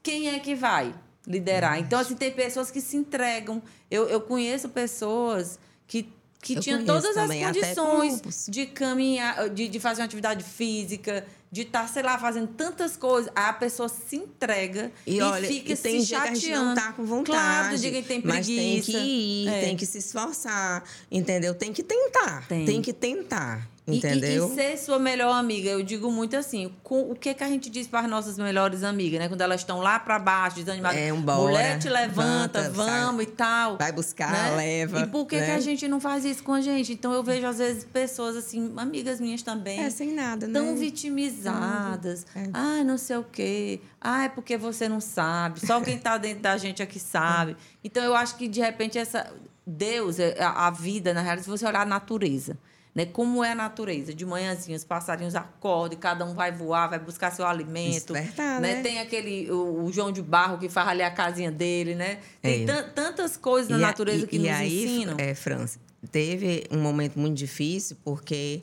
[0.00, 0.94] quem é que vai
[1.26, 1.78] liderar?
[1.80, 3.60] Então, assim, tem pessoas que se entregam.
[3.90, 6.08] Eu, eu conheço pessoas que,
[6.40, 11.26] que Eu conheço todas as também, condições de caminhar, de, de fazer uma atividade física,
[11.50, 13.30] de estar, sei lá, fazendo tantas coisas.
[13.34, 16.34] Aí a pessoa se entrega e, E, olha, fica e tem se dia que a
[16.34, 16.80] gente não chateando.
[16.80, 17.30] tá com vontade.
[17.38, 18.92] Claro, tem dia que tem Mas tem preguiça.
[18.92, 19.60] que ir, É.
[19.62, 21.54] tem que se esforçar, entendeu?
[21.54, 22.46] Tem que tentar.
[22.46, 22.80] Tem.
[22.82, 24.48] que tentar, E- e- entendeu?
[24.50, 27.70] E, ser sua melhor amiga, eu digo muito assim, com, o que que a gente
[27.70, 29.28] diz para as nossas melhores amigas, né?
[29.28, 30.98] Quando elas estão lá para baixo, desanimadas.
[30.98, 33.76] É, embora, Mulher te levanta, levanta, vamos e tal.
[33.78, 34.56] Vai buscar, né?
[34.56, 35.00] leva.
[35.00, 35.46] E por que, né?
[35.46, 36.92] que a gente não faz isso com a gente?
[36.92, 39.80] Então eu vejo, às vezes, pessoas assim, amigas minhas também.
[39.80, 40.52] É, sem nada, né?
[40.52, 42.26] Tão vitimizadas.
[42.34, 42.48] É.
[42.52, 43.80] Ai, não sei o quê.
[44.00, 45.64] Ai, é porque você não sabe.
[45.64, 47.56] Só quem está dentro da gente é que sabe.
[47.82, 49.32] Então, eu acho que, de repente, essa...
[49.66, 52.58] Deus, é- a a vida, na realidade, se você olhar a natureza,
[52.98, 53.06] né?
[53.06, 54.12] Como é a natureza?
[54.12, 58.12] De manhãzinha, os passarinhos acordam, e cada um vai voar, vai buscar seu alimento.
[58.12, 58.74] Despertar, né?
[58.74, 58.82] né?
[58.82, 59.50] Tem aquele...
[59.50, 62.18] O, o João de Barro que faz ali a casinha dele, né?
[62.42, 62.66] Tem É.
[62.66, 65.16] tan- tantas coisas na E a- natureza e- que e nos aí, ensinam.
[65.18, 65.78] É, França,
[66.10, 68.62] teve um momento muito difícil porque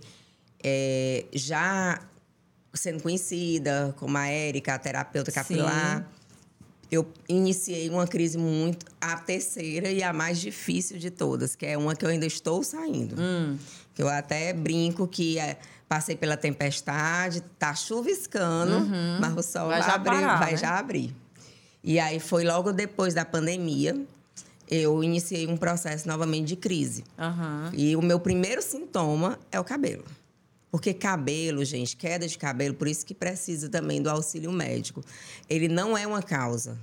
[0.63, 1.99] é, já
[2.73, 6.05] sendo conhecida como a Érica, a terapeuta capilar,
[6.91, 11.77] eu iniciei uma crise muito a terceira e a mais difícil de todas, que é
[11.77, 13.15] uma que eu ainda estou saindo.
[13.19, 13.57] Hum.
[13.95, 18.85] Que eu até brinco que é, passei pela tempestade, tá chuviscando,
[19.19, 19.69] mas o sol Uhum.
[19.69, 20.57] Vai vai, já abrir, parar, vai né?
[20.57, 21.15] já abrir.
[21.83, 23.95] E aí foi logo depois da pandemia,
[24.69, 27.03] eu iniciei um processo novamente de crise.
[27.17, 27.71] Aham.
[27.73, 30.03] E o meu primeiro sintoma é o cabelo.
[30.71, 35.01] Porque cabelo, gente, queda de cabelo, por isso que precisa também do auxílio médico.
[35.49, 36.77] Ele não é uma causa.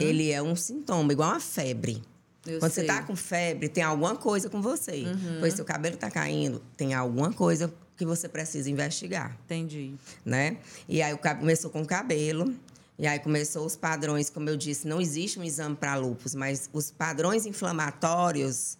[0.00, 2.02] Ele é um sintoma, igual a febre.
[2.46, 2.52] Uhum.
[2.52, 2.84] Eu Quando sei.
[2.84, 5.04] você tá com febre, tem alguma coisa com você.
[5.04, 5.38] Uhum.
[5.40, 9.94] Pois seu cabelo tá caindo, tem alguma coisa que você precisa investigar, Entendi.
[10.24, 10.56] né?
[10.88, 12.54] E aí começou com o cabelo.
[12.96, 16.70] E aí começou os padrões, como eu disse, não existe um exame para lúpus, mas
[16.72, 18.78] os padrões inflamatórios,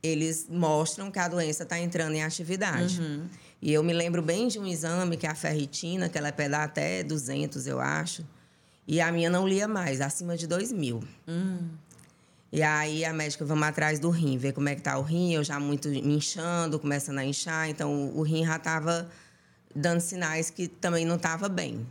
[0.00, 3.00] eles mostram que a doença está entrando em atividade.
[3.60, 6.48] E eu me lembro bem de um exame que é a ferritina, que ela é
[6.48, 8.24] dar até 200, eu acho.
[8.86, 11.02] E a minha não lia mais, acima de 2 mil.
[12.56, 15.34] E aí a médica, vamos atrás do rim, ver como é que tá o rim.
[15.34, 17.68] Eu já muito me inchando, começando a inchar.
[17.68, 19.10] Então o rim já estava
[19.74, 21.86] dando sinais que também não estava bem.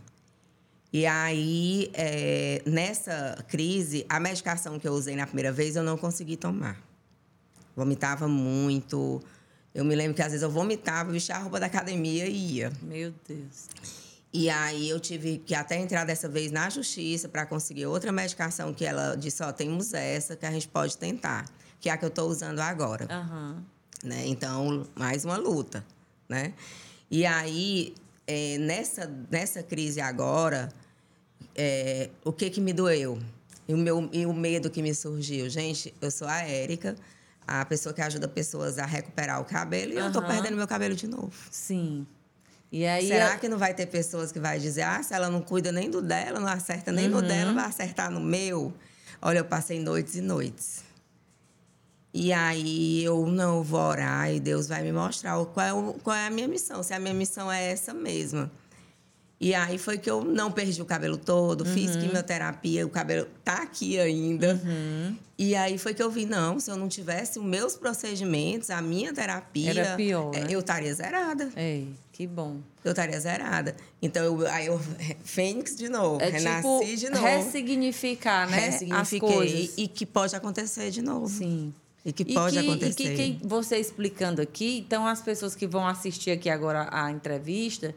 [0.92, 5.96] E aí, é, nessa crise, a medicação que eu usei na primeira vez eu não
[5.96, 6.82] consegui tomar.
[7.76, 9.22] Vomitava muito.
[9.72, 12.72] Eu me lembro que às vezes eu vomitava, vestia a roupa da academia e ia.
[12.82, 13.68] Meu Deus.
[14.36, 18.74] E aí eu tive que até entrar dessa vez na justiça para conseguir outra medicação
[18.74, 21.46] que ela disse, ó, temos essa que a gente pode tentar,
[21.80, 23.08] que é a que eu estou usando agora.
[23.10, 23.62] Uhum.
[24.04, 24.26] Né?
[24.26, 25.82] Então, mais uma luta,
[26.28, 26.52] né?
[27.10, 27.94] E aí,
[28.26, 30.68] é, nessa, nessa crise agora,
[31.54, 33.18] é, o que que me doeu?
[33.66, 35.48] E o, meu, e o medo que me surgiu?
[35.48, 36.94] Gente, eu sou a Érica,
[37.46, 40.02] a pessoa que ajuda pessoas a recuperar o cabelo, e uhum.
[40.02, 41.32] eu estou perdendo meu cabelo de novo.
[41.50, 42.06] Sim.
[42.84, 43.38] Aí, Será eu...
[43.38, 46.02] que não vai ter pessoas que vai dizer, ah, se ela não cuida nem do
[46.02, 47.20] dela, não acerta nem uhum.
[47.20, 48.72] no dela, vai acertar no meu?
[49.22, 50.84] Olha, eu passei noites e noites.
[52.12, 56.26] E aí eu não vou orar e Deus vai me mostrar qual é, qual é
[56.26, 58.50] a minha missão, se a minha missão é essa mesma.
[59.38, 61.74] E aí foi que eu não perdi o cabelo todo, uhum.
[61.74, 64.58] fiz quimioterapia, o cabelo tá aqui ainda.
[64.64, 65.14] Uhum.
[65.36, 68.80] E aí foi que eu vi, não, se eu não tivesse os meus procedimentos, a
[68.80, 70.46] minha terapia, Era pior, é, né?
[70.48, 71.50] eu estaria zerada.
[71.54, 72.56] Ei, que bom.
[72.82, 73.76] Eu estaria zerada.
[74.00, 74.80] Então eu, aí eu
[75.22, 77.26] fênix de novo, é renasci tipo, de novo.
[77.26, 78.56] Ressignificar, né?
[78.56, 81.28] Ressignifiquei e que pode acontecer de novo.
[81.28, 81.74] Sim.
[82.06, 83.12] E que pode e que, acontecer.
[83.12, 87.10] E que, que você explicando aqui, então as pessoas que vão assistir aqui agora a
[87.10, 87.94] entrevista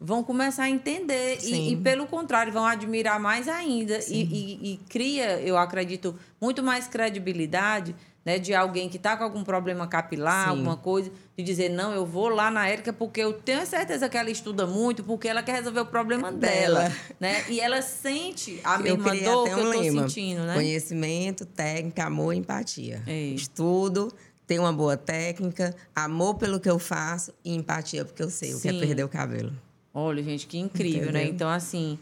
[0.00, 3.98] vão começar a entender e, e, pelo contrário, vão admirar mais ainda.
[4.08, 7.94] E, e, e, cria, eu acredito, muito mais credibilidade
[8.26, 10.50] né, de alguém que está com algum problema capilar, Sim.
[10.50, 14.18] alguma coisa, de dizer, não, eu vou lá na Érica porque eu tenho certeza que
[14.18, 16.80] ela estuda muito, porque ela quer resolver o problema dela.
[16.80, 17.44] dela né?
[17.48, 20.42] E ela sente a mesma dor que eu estou sentindo.
[20.42, 20.54] Né?
[20.54, 23.00] Conhecimento, técnica, amor e empatia.
[23.06, 23.34] Ei.
[23.34, 24.12] Estudo
[24.44, 28.56] ter uma boa técnica, amor pelo que eu faço e empatia porque eu sei Sim.
[28.56, 29.52] o que é perder o cabelo.
[29.98, 31.22] Olha, gente, que incrível, né?
[31.22, 31.22] Entendeu?
[31.22, 31.28] né?
[31.30, 31.98] Então, assim,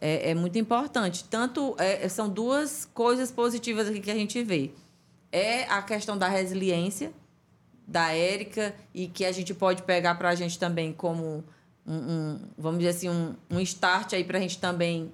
[0.00, 1.24] é, é muito importante.
[1.24, 4.70] Tanto é, são duas coisas positivas aqui que a gente vê.
[5.32, 7.12] É a questão da resiliência
[7.88, 11.42] da Érica e que a gente pode pegar para a gente também como
[11.84, 15.10] um, um, vamos dizer assim, um, um start aí para a gente também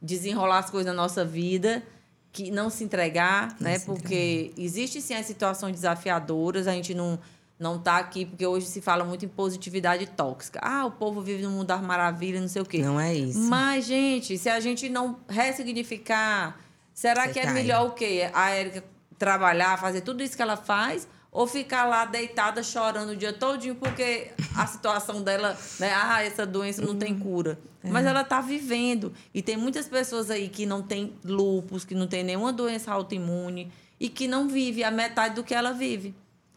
[0.00, 1.82] desenrolar as coisas na nossa vida,
[2.30, 3.76] que não se entregar, não né?
[3.76, 4.64] Se Porque entregar.
[4.64, 7.18] existe sim as situações desafiadoras, a gente não
[7.60, 10.58] não está aqui, porque hoje se fala muito em positividade tóxica.
[10.62, 12.78] Ah, o povo vive no mundo das maravilhas, não sei o quê.
[12.78, 13.38] Não é isso.
[13.38, 16.58] Mas, gente, se a gente não ressignificar,
[16.94, 17.52] será Você que é cai.
[17.52, 18.30] melhor o quê?
[18.32, 18.82] A Érica
[19.18, 21.06] trabalhar, fazer tudo isso que ela faz?
[21.30, 25.92] Ou ficar lá deitada chorando o dia todinho porque a situação dela, né?
[25.94, 27.58] Ah, essa doença não tem cura.
[27.84, 27.90] É.
[27.90, 29.12] Mas ela está vivendo.
[29.34, 33.70] E tem muitas pessoas aí que não têm lupus, que não tem nenhuma doença autoimune
[34.00, 36.14] e que não vive a metade do que ela vive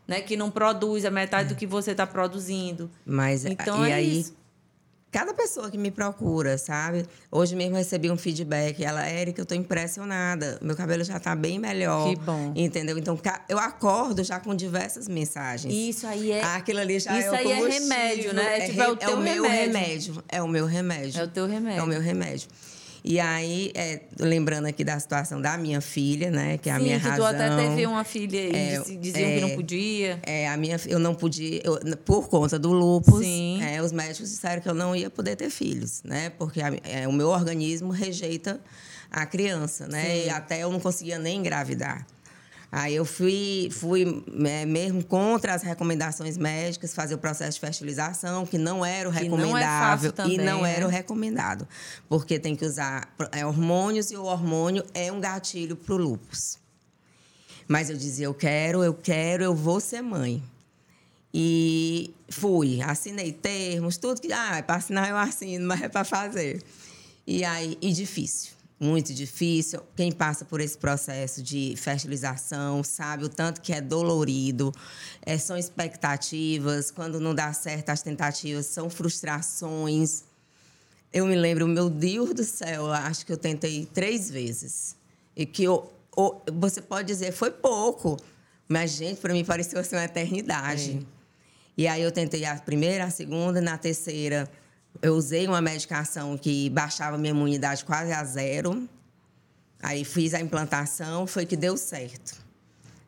[0.08, 0.22] né?
[0.22, 2.89] Que não produz a metade do que você está produzindo.
[3.06, 4.36] Mas então, e é aí, isso.
[5.12, 7.06] cada pessoa que me procura, sabe?
[7.32, 8.84] Hoje mesmo recebi um feedback.
[8.84, 10.58] Ela, Érica, eu estou impressionada.
[10.62, 12.10] Meu cabelo já está bem melhor.
[12.10, 12.54] Que bom.
[12.56, 12.97] Entendeu?
[12.97, 15.74] Então, eu acordo já com diversas mensagens.
[15.74, 16.43] Isso aí é.
[16.43, 18.60] Aquilo ali já isso é aí é remédio, né?
[18.60, 19.74] É, tipo, é, o, é o meu remédio.
[19.74, 20.24] remédio.
[20.28, 21.22] É o meu remédio.
[21.22, 21.80] É o teu remédio.
[21.80, 22.49] É o meu remédio.
[23.04, 26.58] E aí, é, lembrando aqui da situação da minha filha, né?
[26.58, 27.26] Que é a minha que razão.
[27.26, 30.20] tu até teve uma filha e é, diziam é, que não podia.
[30.24, 33.26] É, a minha, eu não podia, eu, por conta do lúpus,
[33.62, 36.30] é, os médicos disseram que eu não ia poder ter filhos, né?
[36.30, 38.62] Porque a, é, o meu organismo rejeita
[39.12, 40.06] a criança, né?
[40.06, 40.26] Sim.
[40.26, 42.08] E até eu não conseguia nem engravidar.
[42.76, 48.47] Aí eu fui, fui é, mesmo contra as recomendações médicas, fazer o processo de fertilização,
[48.47, 50.76] que não era o recomendável não é também, e não né?
[50.78, 51.67] era o recomendado,
[52.09, 56.57] porque tem que usar é, hormônios e o hormônio é um gatilho para o lúpus.
[57.67, 60.41] Mas eu dizia, eu quero, eu quero, eu vou ser mãe.
[61.32, 64.34] E fui, assinei termos, tudo que.
[64.34, 66.63] Ah, é para assinar eu assino, mas é para fazer.
[67.28, 68.53] E aí, e difícil
[68.84, 69.82] muito difícil.
[69.96, 74.74] Quem passa por esse processo de fertilização sabe o tanto que é dolorido.
[75.26, 76.92] É, são expectativas.
[76.92, 80.24] Quando não dá certo, as tentativas são frustrações.
[81.12, 84.96] Eu me lembro, meu Deus do céu, acho que eu tentei três vezes.
[85.36, 85.92] E que eu,
[86.54, 88.18] você pode dizer, foi pouco.
[88.68, 91.00] Mas, gente, para mim pareceu assim uma eternidade.
[91.02, 91.14] É.
[91.78, 94.50] E aí eu tentei a primeira, a segunda, na terceira
[95.02, 98.88] eu usei uma medicação que baixava minha imunidade quase a zero.
[99.82, 102.41] Aí fiz a implantação, foi que deu certo.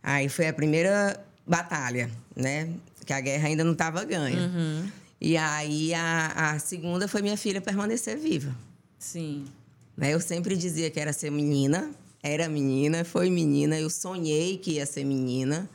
[0.04, 2.70] Aí foi a primeira batalha, né?
[3.06, 4.40] Que a guerra ainda não estava ganha.
[4.40, 4.90] Uhum.
[5.22, 8.54] E aí a, a segunda foi minha filha permanecer viva.
[9.00, 9.46] Sim.
[9.96, 10.14] Né?
[10.14, 13.80] Eu sempre dizia que era ser menina, era menina, foi menina.
[13.80, 15.70] Eu sonhei que ia ser menina.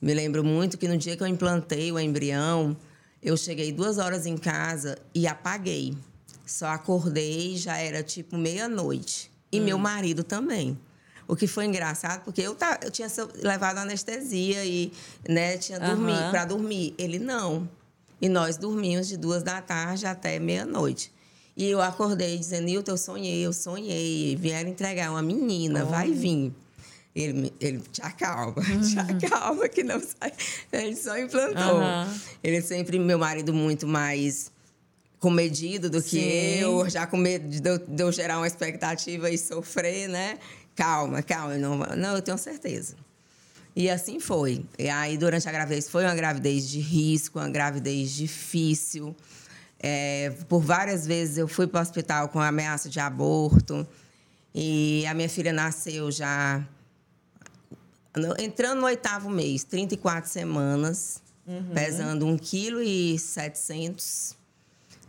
[0.00, 2.76] Me lembro muito que no dia que eu implantei o embrião,
[3.22, 5.96] eu cheguei duas horas em casa e apaguei.
[6.46, 9.30] Só acordei, já era tipo meia-noite.
[9.50, 9.64] E hum.
[9.64, 10.78] meu marido também.
[11.28, 13.08] O que foi engraçado, porque eu, tá, eu tinha
[13.42, 14.92] levado anestesia e
[15.28, 15.88] né, tinha uhum.
[15.88, 16.94] dormido para dormir.
[16.96, 17.68] Ele não.
[18.20, 21.12] E nós dormimos de duas da tarde até meia-noite.
[21.56, 24.36] E eu acordei dizendo, Nilton, eu sonhei, eu sonhei.
[24.36, 25.88] Vieram entregar uma menina, oh.
[25.88, 26.52] vai vir.
[27.16, 28.82] Ele, ele te acalma, uhum.
[28.82, 30.32] te acalma, que não sai.
[30.70, 31.80] Ele só implantou.
[31.80, 32.20] Uhum.
[32.44, 34.52] Ele é sempre, meu marido, muito mais
[35.18, 36.60] comedido do que Sim.
[36.60, 40.38] eu, já com medo de eu, de eu gerar uma expectativa e sofrer, né?
[40.74, 42.94] Calma, calma, não, não, eu tenho certeza.
[43.74, 44.66] E assim foi.
[44.78, 49.16] E aí, durante a gravidez, foi uma gravidez de risco, uma gravidez difícil.
[49.80, 53.86] É, por várias vezes eu fui para o hospital com ameaça de aborto.
[54.54, 56.66] E a minha filha nasceu já
[58.38, 61.74] entrando no oitavo mês, 34 semanas, uhum.
[61.74, 64.36] pesando 1,7 kg.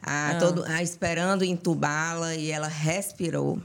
[0.01, 0.35] Ah, ah.
[0.39, 3.59] Todo, ah, esperando entubá-la e ela respirou.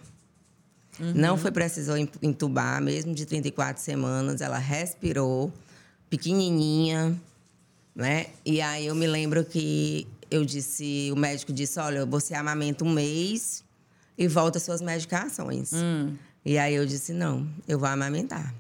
[0.99, 1.13] Uhum.
[1.15, 5.53] Não foi preciso entubar, mesmo de 34 semanas, ela respirou,
[6.11, 7.19] pequenininha,
[7.95, 8.27] né?
[8.45, 12.91] E aí eu me lembro que eu disse, o médico disse, olha, você amamenta um
[12.91, 13.65] mês
[14.17, 15.73] e volta às suas medicações.
[15.73, 16.15] Hum.
[16.45, 18.55] E aí eu disse, não, eu vou amamentar.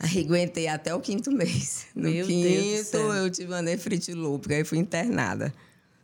[0.00, 1.86] Aguentei até o quinto mês.
[1.94, 5.52] No Meu quinto, eu tive uma nefrite lúpica e fui internada.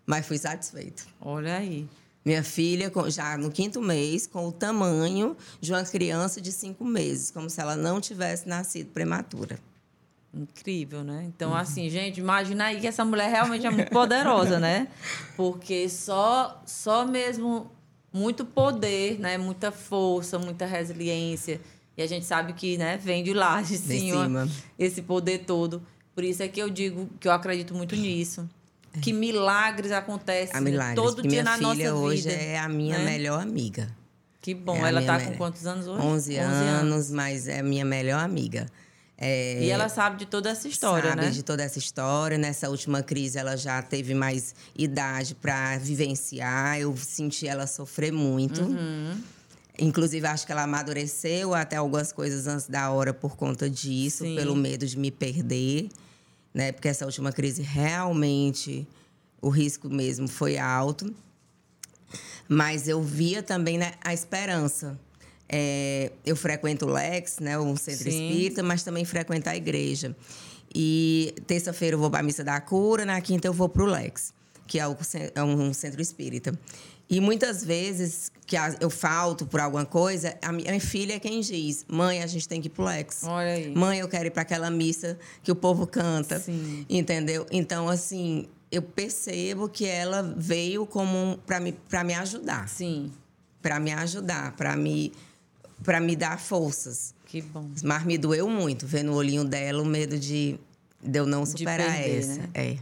[0.05, 1.07] Mas fui satisfeito.
[1.21, 1.89] Olha aí.
[2.23, 7.31] Minha filha, já no quinto mês, com o tamanho de uma criança de cinco meses,
[7.31, 9.59] como se ela não tivesse nascido prematura.
[10.35, 11.25] Incrível, né?
[11.29, 11.57] Então, uhum.
[11.57, 14.89] assim, gente, imagina aí que essa mulher realmente é muito poderosa, né?
[15.37, 17.71] Porque só, só mesmo
[18.13, 19.39] muito poder, né?
[19.39, 21.61] Muita força, muita resiliência.
[21.97, 25.45] E a gente sabe que, né, vem de lá, de cima, de cima, esse poder
[25.47, 25.83] todo.
[26.15, 28.49] Por isso é que eu digo que eu acredito muito nisso
[29.01, 31.75] que milagres acontecem milagres, todo dia na nossa vida.
[31.75, 33.05] Minha filha hoje é a minha né?
[33.05, 33.89] melhor amiga.
[34.41, 34.77] Que bom.
[34.77, 36.01] É ela está com quantos anos hoje?
[36.01, 38.67] 11, 11 anos, mas é a minha melhor amiga.
[39.19, 41.31] É, e ela sabe de toda essa história, sabe né?
[41.31, 42.37] de toda essa história.
[42.37, 46.79] Nessa última crise, ela já teve mais idade para vivenciar.
[46.79, 48.63] Eu senti ela sofrer muito.
[48.63, 49.21] Uhum.
[49.79, 54.35] Inclusive, acho que ela amadureceu até algumas coisas antes da hora por conta disso, Sim.
[54.35, 55.91] pelo medo de me perder
[56.57, 56.72] né?
[56.72, 58.89] Porque essa última crise realmente
[59.43, 61.14] o risco mesmo foi alto.
[62.49, 64.99] Mas eu via também né, a esperança.
[65.47, 68.31] É, eu frequento o Lex, né, um centro Sim.
[68.31, 70.16] espírita, mas também frequento a igreja.
[70.74, 73.87] E terça-feira eu vou para a missa da cura, na quinta eu vou para o
[73.87, 74.33] Lex,
[74.66, 74.85] que é,
[75.35, 76.59] é um centro espírita.
[77.09, 81.85] E muitas vezes que eu falto por alguma coisa, a minha filha é quem diz:
[81.89, 83.23] mãe, a gente tem que ir pro Lex.
[83.25, 83.75] Olha aí.
[83.75, 86.39] Mãe, eu quero ir para aquela missa que o povo canta.
[86.39, 86.85] Sim.
[86.89, 87.47] Entendeu?
[87.51, 92.69] Então, assim, eu percebo que ela veio como para me, pra me ajudar.
[92.69, 93.13] Sim.
[93.63, 95.13] Para me ajudar, para me,
[95.83, 97.15] pra me dar forças.
[97.27, 97.69] Que bom.
[97.83, 100.59] Mas me doeu muito ver no olhinho dela o medo de,
[101.03, 102.35] de eu não superar perder, essa.
[102.35, 102.49] Né?
[102.55, 102.77] É.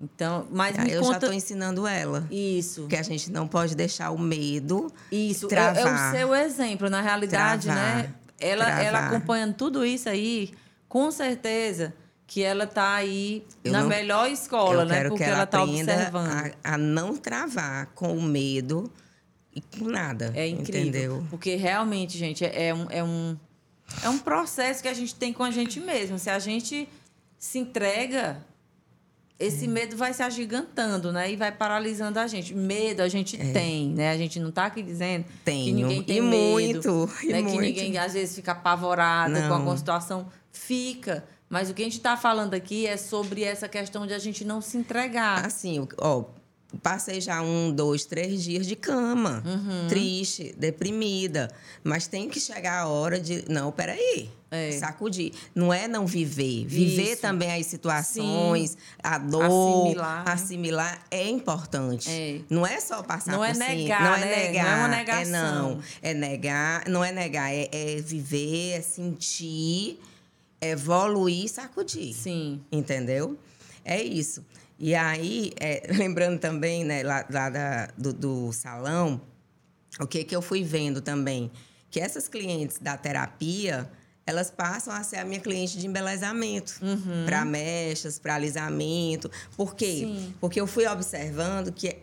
[0.00, 1.12] Então, mas me eu conta...
[1.12, 2.26] já estou ensinando ela.
[2.30, 2.86] Isso.
[2.86, 4.92] Que a gente não pode deixar o medo.
[5.10, 5.48] Isso.
[5.48, 8.14] Travar, é, é o seu exemplo, na realidade, travar, né?
[8.38, 10.52] Ela, ela acompanhando tudo isso aí,
[10.86, 11.94] com certeza
[12.26, 15.08] que ela está aí eu na não, melhor escola, né?
[15.08, 16.54] Porque ela está observando.
[16.62, 18.92] A, a, não travar com o medo
[19.54, 20.32] e com nada.
[20.34, 20.80] É incrível.
[20.82, 21.26] Entendeu?
[21.30, 23.36] Porque realmente, gente, é, é um, é, um,
[24.02, 26.18] é um processo que a gente tem com a gente mesmo.
[26.18, 26.88] Se a gente
[27.38, 28.44] se entrega
[29.38, 29.68] esse é.
[29.68, 31.30] medo vai se agigantando, né?
[31.30, 32.54] E vai paralisando a gente.
[32.54, 33.52] Medo a gente é.
[33.52, 34.10] tem, né?
[34.10, 35.64] A gente não está aqui dizendo Tenho.
[35.64, 36.52] que ninguém tem e medo.
[36.52, 37.42] Muito, né?
[37.42, 39.48] Que ninguém, às vezes, fica apavorado não.
[39.48, 40.26] com alguma situação.
[40.50, 41.24] Fica.
[41.48, 44.44] Mas o que a gente está falando aqui é sobre essa questão de a gente
[44.44, 45.44] não se entregar.
[45.44, 46.24] Assim, ó,
[46.82, 49.88] passei já um, dois, três dias de cama, uhum.
[49.88, 51.50] triste, deprimida.
[51.82, 53.44] Mas tem que chegar a hora de.
[53.48, 54.30] Não, peraí.
[54.50, 54.72] É.
[54.72, 55.32] Sacudir.
[55.54, 56.64] Não é não viver.
[56.66, 57.20] Viver Isso.
[57.20, 58.76] também as situações, Sim.
[59.02, 60.28] a dor, assimilar.
[60.28, 62.08] assimilar é importante.
[62.08, 62.40] É.
[62.48, 63.68] Não é só passar não por é cima.
[63.68, 64.46] Negar, não é né?
[64.46, 64.64] negar.
[64.64, 65.26] Não é uma negação.
[65.30, 65.82] É não.
[66.02, 66.88] É negar.
[66.88, 67.52] Não é negar.
[67.52, 69.98] É, é viver, é sentir,
[70.60, 72.14] é evoluir, sacudir.
[72.14, 72.60] Sim.
[72.70, 73.36] Entendeu?
[73.84, 74.44] É isso.
[74.78, 79.20] E aí, é, lembrando também, né, lá, lá da, do, do salão,
[79.98, 81.50] o que, que eu fui vendo também?
[81.90, 83.90] Que essas clientes da terapia,
[84.26, 87.24] elas passam a ser a minha cliente de embelezamento, uhum.
[87.24, 89.30] para mechas, para alisamento.
[89.56, 90.04] Por quê?
[90.04, 90.34] Sim.
[90.40, 91.96] Porque eu fui observando que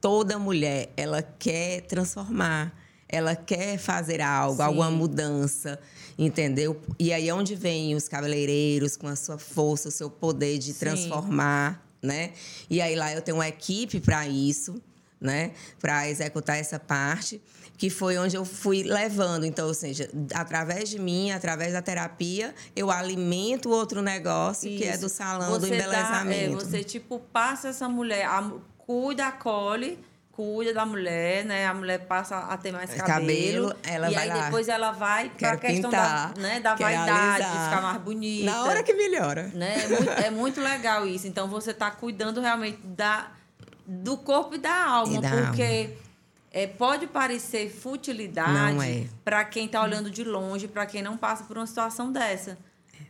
[0.00, 2.74] toda mulher, ela quer transformar,
[3.06, 4.62] ela quer fazer algo, Sim.
[4.62, 5.78] alguma mudança,
[6.16, 6.80] entendeu?
[6.98, 10.72] E aí é onde vem os cabeleireiros com a sua força, o seu poder de
[10.72, 10.78] Sim.
[10.78, 12.32] transformar, né?
[12.68, 14.80] E aí lá eu tenho uma equipe para isso,
[15.20, 15.52] né?
[15.80, 17.40] Para executar essa parte
[17.80, 19.46] que foi onde eu fui levando.
[19.46, 24.82] Então, ou seja, através de mim, através da terapia, eu alimento outro negócio Isso.
[24.82, 26.56] que é do salão você do embelezamento.
[26.58, 29.98] Dá, é, você, tipo, passa essa mulher, a, cuida, acolhe,
[30.40, 31.66] cuida da mulher, né?
[31.66, 33.68] A mulher passa a ter mais cabelo.
[33.68, 34.44] cabelo ela e vai aí lá.
[34.44, 37.64] depois ela vai para a questão pintar, da, né, da vaidade, alisar.
[37.64, 38.50] ficar mais bonita.
[38.50, 39.50] Na hora que melhora.
[39.52, 39.84] Né?
[39.84, 41.26] É, muito, é muito legal isso.
[41.26, 43.28] Então, você está cuidando realmente da,
[43.86, 45.62] do corpo e da alma, e da porque...
[45.62, 46.10] Alma
[46.52, 49.06] é, pode parecer futilidade é.
[49.24, 52.58] para quem está olhando de longe, para quem não passa por uma situação dessa.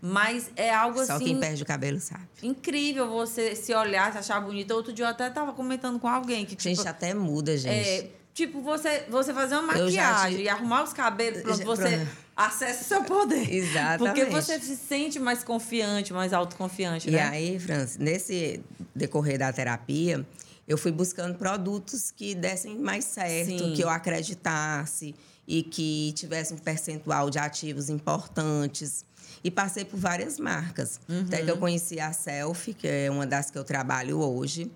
[0.02, 1.26] Mas é algo Só assim.
[1.26, 2.26] Só quem perde o cabelo sabe.
[2.42, 4.74] Incrível você se olhar, se achar bonita.
[4.74, 6.56] Outro dia eu até estava comentando com alguém que.
[6.56, 7.88] Tipo, gente, até muda, gente.
[7.88, 10.42] É, tipo, você, você fazer uma maquiagem te...
[10.44, 13.48] e arrumar os cabelos, pronto, você acessa o seu poder.
[13.52, 13.98] Exatamente.
[13.98, 17.18] Porque você se sente mais confiante, mais autoconfiante, e né?
[17.18, 18.62] E aí, Francis, nesse
[18.94, 20.26] decorrer da terapia,
[20.66, 23.74] eu fui buscando produtos que dessem mais certo, Sim.
[23.74, 25.14] que eu acreditasse
[25.46, 29.04] e que tivesse um percentual de ativos importantes.
[29.42, 31.00] E passei por várias marcas.
[31.08, 31.22] Uhum.
[31.26, 34.70] Até que eu conheci a Selfie, que é uma das que eu trabalho hoje.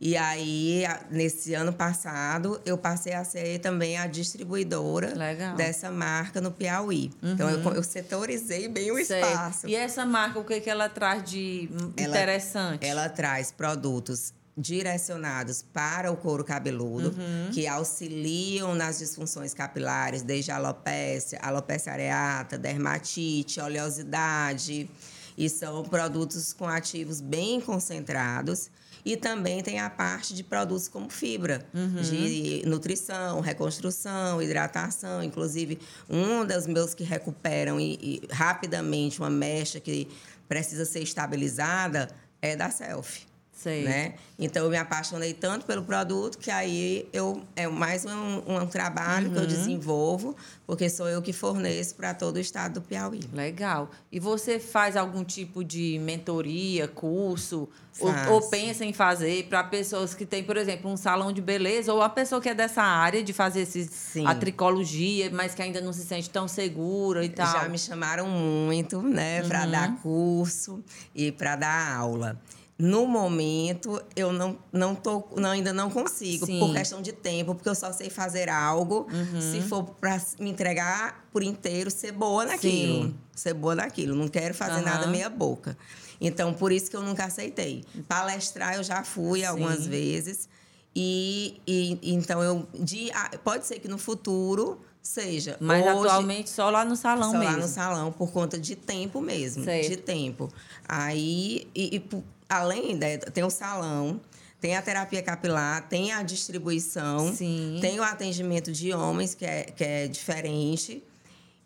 [0.00, 5.56] E aí, nesse ano passado, eu passei a ser também a distribuidora Legal.
[5.56, 7.10] dessa marca no Piauí.
[7.20, 7.32] Uhum.
[7.32, 7.74] Então, eu, uhum.
[7.74, 9.66] eu, setorizei bem o espaço.
[9.66, 12.86] E essa marca, o que, que ela traz de ela, interessante?
[12.86, 17.50] Ela traz produtos direcionados para o couro cabeludo, uhum.
[17.52, 24.90] que auxiliam nas disfunções capilares, desde alopecia, alopecia areata, dermatite, oleosidade.
[25.36, 28.68] E são produtos com ativos bem concentrados.
[29.04, 32.02] E também tem a parte de produtos como fibra, uhum.
[32.02, 35.22] de nutrição, reconstrução, hidratação.
[35.22, 35.78] Inclusive,
[36.10, 40.08] um dos meus que recuperam e, e rapidamente uma mecha que
[40.48, 42.08] precisa ser estabilizada
[42.42, 43.27] é da Selfie.
[43.58, 43.82] Sei.
[43.82, 44.14] Né?
[44.38, 49.26] Então eu me apaixonei tanto pelo produto que aí eu é mais um, um trabalho
[49.26, 49.32] uhum.
[49.32, 49.48] que eu uhum.
[49.48, 53.20] desenvolvo, porque sou eu que forneço para todo o estado do Piauí.
[53.32, 53.90] Legal.
[54.12, 60.14] E você faz algum tipo de mentoria, curso, ou, ou, pensa em fazer para pessoas
[60.14, 63.24] que têm, por exemplo, um salão de beleza, ou a pessoa que é dessa área
[63.24, 64.24] de fazer esses, Sim.
[64.24, 67.50] a tricologia, mas que ainda não se sente tão segura e tal?
[67.50, 69.70] Já me chamaram muito, né, para uhum.
[69.72, 72.38] dar curso e para dar aula.
[72.78, 76.60] No momento, eu não, não tô, não, ainda não consigo, Sim.
[76.60, 79.40] por questão de tempo, porque eu só sei fazer algo uhum.
[79.40, 83.06] se for para me entregar por inteiro, ser boa naquilo.
[83.06, 83.14] Sim.
[83.34, 84.14] Ser boa naquilo.
[84.14, 84.84] Não quero fazer uhum.
[84.84, 85.76] nada meia boca.
[86.20, 87.84] Então, por isso que eu nunca aceitei.
[88.06, 89.46] Palestrar eu já fui Sim.
[89.46, 90.48] algumas vezes.
[90.94, 92.68] E, e então eu.
[92.74, 93.10] De,
[93.42, 95.56] pode ser que no futuro seja.
[95.60, 97.52] Mas hoje, atualmente só lá no salão só mesmo.
[97.52, 99.64] Só lá no salão, por conta de tempo mesmo.
[99.64, 100.48] De tempo.
[100.88, 104.20] Aí, e, e além, né, tem o salão,
[104.60, 107.78] tem a terapia capilar, tem a distribuição, Sim.
[107.80, 111.02] tem o atendimento de homens, que é, que é diferente.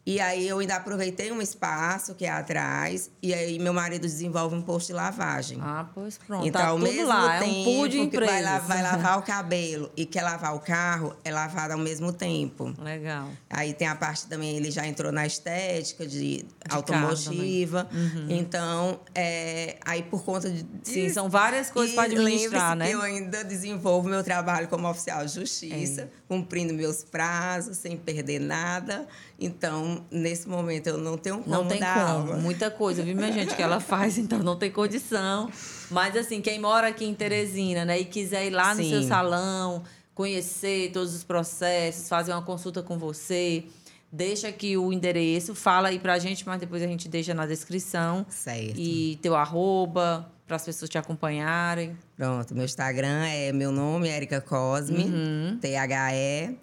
[0.05, 4.57] E aí eu ainda aproveitei um espaço que é atrás, e aí meu marido desenvolve
[4.57, 5.59] um posto de lavagem.
[5.61, 6.45] Ah, pois pronto.
[6.45, 9.23] Então, tá ao mesmo lá, tempo é um pool de que vai, vai, lavar o
[9.23, 12.75] cabelo e quer lavar o carro, é lavado ao mesmo tempo.
[12.81, 13.29] Legal.
[13.49, 17.89] Aí tem a parte também, ele já entrou na estética de, de automotiva.
[17.93, 18.27] Uhum.
[18.29, 20.67] Então, é, aí por conta de.
[20.83, 22.91] Sim, são várias coisas para administrar, né?
[22.93, 26.09] Eu ainda desenvolvo meu trabalho como oficial de justiça, é.
[26.27, 29.07] cumprindo meus prazos, sem perder nada.
[29.45, 32.31] Então, nesse momento, eu não tenho como Não tem dar como.
[32.31, 32.37] Aula.
[32.37, 35.51] Muita coisa, viu, minha gente, que ela faz, então não tem condição.
[35.91, 38.83] Mas, assim, quem mora aqui em Teresina, né, e quiser ir lá Sim.
[38.83, 39.83] no seu salão,
[40.15, 43.65] conhecer todos os processos, fazer uma consulta com você,
[44.11, 48.25] deixa aqui o endereço, fala aí pra gente, mas depois a gente deixa na descrição.
[48.29, 48.79] Certo.
[48.79, 51.97] E teu arroba, para as pessoas te acompanharem.
[52.17, 55.59] Pronto, meu Instagram é meu nome, Erika Cosme, uhum.
[55.61, 56.57] T-H-E.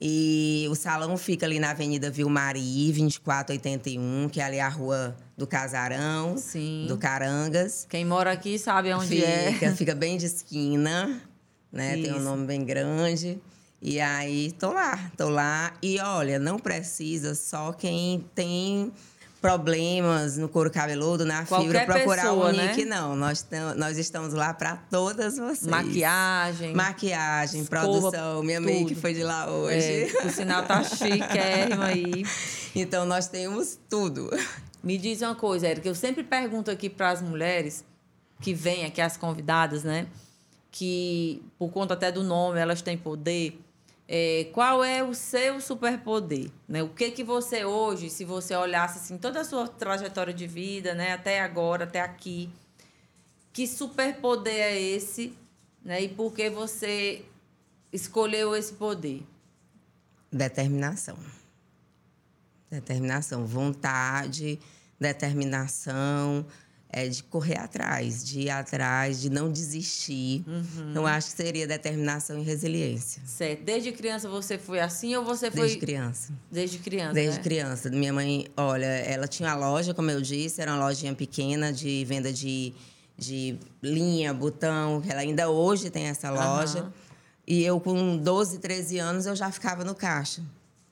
[0.00, 5.46] E o salão fica ali na Avenida Vilmari, 2481, que é ali a rua do
[5.46, 6.86] Casarão, Sim.
[6.88, 7.86] do Carangas.
[7.88, 9.74] Quem mora aqui sabe onde fica, é.
[9.74, 11.20] Fica bem de esquina,
[11.72, 11.96] né?
[11.96, 12.02] Isso.
[12.04, 13.40] Tem um nome bem grande.
[13.80, 15.74] E aí, tô lá, tô lá.
[15.82, 18.90] E olha, não precisa só quem tem
[19.44, 22.96] problemas no couro cabeludo, na Qualquer fibra, procurar pessoa, o Nick, né?
[22.96, 23.14] não.
[23.14, 25.66] Nós, nós estamos lá para todas vocês.
[25.66, 26.74] Maquiagem.
[26.74, 28.42] Maquiagem, escova, produção.
[28.42, 28.72] Minha tudo.
[28.72, 30.16] make foi de lá hoje.
[30.16, 32.24] É, o sinal tá chiquérrimo aí.
[32.76, 34.30] Então, nós temos tudo.
[34.82, 37.84] Me diz uma coisa, Érica, eu sempre pergunto aqui para as mulheres
[38.40, 40.08] que vêm aqui, as convidadas, né?
[40.72, 43.63] Que, por conta até do nome, elas têm poder
[44.06, 46.82] é, qual é o seu superpoder, né?
[46.82, 50.94] O que que você hoje, se você olhasse assim toda a sua trajetória de vida,
[50.94, 52.50] né, até agora, até aqui,
[53.52, 55.36] que superpoder é esse,
[55.82, 56.02] né?
[56.02, 57.24] E por que você
[57.92, 59.22] escolheu esse poder?
[60.30, 61.16] Determinação.
[62.70, 64.58] Determinação, vontade,
[64.98, 66.44] determinação,
[66.94, 70.44] é de correr atrás, de ir atrás, de não desistir.
[70.46, 70.92] Uhum.
[70.94, 73.20] Eu acho que seria determinação e resiliência.
[73.26, 73.64] Certo.
[73.64, 75.62] Desde criança você foi assim ou você foi.
[75.62, 76.32] Desde criança.
[76.50, 77.12] Desde criança.
[77.12, 77.42] Desde né?
[77.42, 77.90] criança.
[77.90, 82.04] Minha mãe, olha, ela tinha uma loja, como eu disse, era uma lojinha pequena de
[82.04, 82.72] venda de,
[83.18, 85.02] de linha, botão.
[85.08, 86.84] Ela ainda hoje tem essa loja.
[86.84, 86.92] Uhum.
[87.46, 90.42] E eu, com 12, 13 anos, eu já ficava no caixa.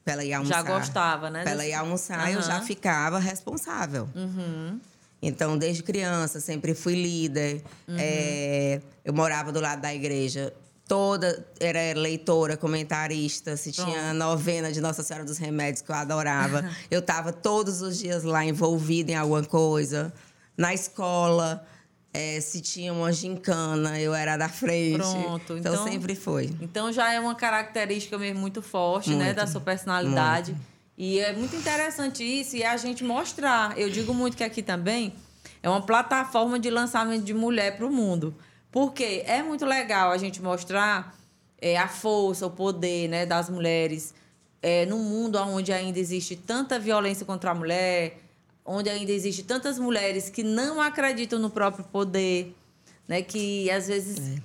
[0.04, 0.56] Pra ela ir almoçar.
[0.56, 1.42] Já gostava, né?
[1.42, 2.34] Pra ela ir almoçar, uhum.
[2.34, 4.08] eu já ficava responsável.
[4.16, 4.80] Uhum.
[5.22, 7.62] Então, desde criança, sempre fui líder.
[7.86, 7.96] Uhum.
[7.96, 10.52] É, eu morava do lado da igreja.
[10.88, 13.56] Toda era leitora, comentarista.
[13.56, 16.68] Se tinha novena de Nossa Senhora dos Remédios, que eu adorava.
[16.90, 20.12] eu estava todos os dias lá envolvida em alguma coisa.
[20.58, 21.64] Na escola,
[22.12, 24.98] é, se tinha uma gincana, eu era da frente.
[24.98, 25.56] Pronto.
[25.56, 26.50] Então, então, sempre foi.
[26.60, 29.32] Então, já é uma característica mesmo muito forte, muito, né?
[29.32, 30.50] Da sua personalidade.
[30.50, 30.71] Muito.
[31.04, 33.76] E é muito interessante isso e a gente mostrar.
[33.76, 35.12] Eu digo muito que aqui também
[35.60, 38.32] é uma plataforma de lançamento de mulher para o mundo.
[38.70, 41.18] Porque é muito legal a gente mostrar
[41.60, 44.14] é, a força, o poder né, das mulheres
[44.62, 48.20] é, num mundo onde ainda existe tanta violência contra a mulher,
[48.64, 52.54] onde ainda existe tantas mulheres que não acreditam no próprio poder,
[53.08, 54.42] né, que às vezes, é.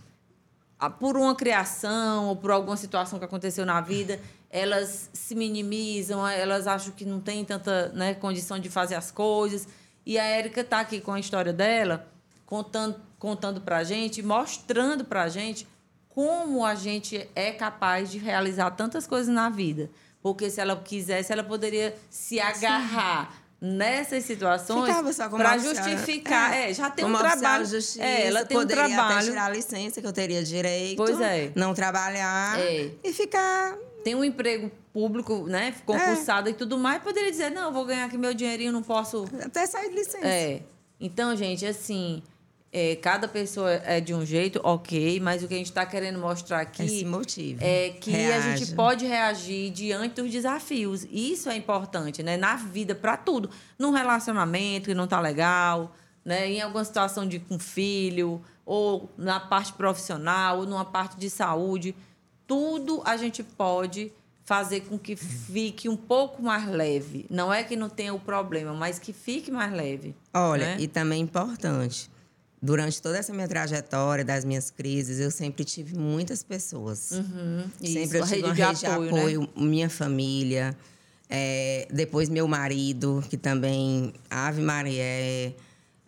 [0.99, 4.19] Por uma criação ou por alguma situação que aconteceu na vida,
[4.49, 9.67] elas se minimizam, elas acham que não tem tanta né, condição de fazer as coisas.
[10.05, 12.07] E a Érica está aqui com a história dela,
[12.45, 15.67] contando, contando para a gente, mostrando para a gente
[16.09, 19.89] como a gente é capaz de realizar tantas coisas na vida.
[20.21, 23.46] Porque se ela quisesse, ela poderia se agarrar.
[23.59, 24.95] Nessas situações
[25.29, 26.53] para justificar.
[26.53, 27.65] É, é, já tem um trabalho.
[27.65, 29.17] Justiça, é, ela tem um trabalho.
[29.17, 30.97] Até tirar a licença que eu teria direito.
[30.97, 31.51] Pois é.
[31.55, 32.91] Não trabalhar é.
[33.03, 35.75] e ficar tem um emprego público, né?
[35.85, 36.51] Concursado é.
[36.51, 39.25] e tudo mais, poderia dizer, não, vou ganhar aqui meu dinheirinho, não posso.
[39.43, 40.25] Até sair de licença.
[40.25, 40.61] É.
[40.97, 42.23] Então, gente, assim,
[42.71, 46.19] é, cada pessoa é de um jeito, ok, mas o que a gente está querendo
[46.19, 47.59] mostrar aqui Esse motivo.
[47.63, 48.47] é que Reage.
[48.47, 51.07] a gente pode reagir diante dos desafios.
[51.09, 52.37] Isso é importante, né?
[52.37, 53.49] Na vida, para tudo.
[53.79, 56.49] Num relacionamento que não tá legal, né?
[56.49, 61.95] Em alguma situação de com filho, ou na parte profissional, ou numa parte de saúde
[62.47, 64.11] tudo a gente pode
[64.45, 67.25] fazer com que fique um pouco mais leve.
[67.29, 70.15] Não é que não tenha o problema, mas que fique mais leve.
[70.33, 70.77] Olha, né?
[70.79, 72.09] e também importante,
[72.61, 77.11] durante toda essa minha trajetória das minhas crises, eu sempre tive muitas pessoas.
[77.11, 79.47] Uhum, sempre eu tive uma rede de apoio, de apoio né?
[79.55, 80.75] minha família,
[81.29, 85.53] é, depois meu marido, que também, Ave Maria, é,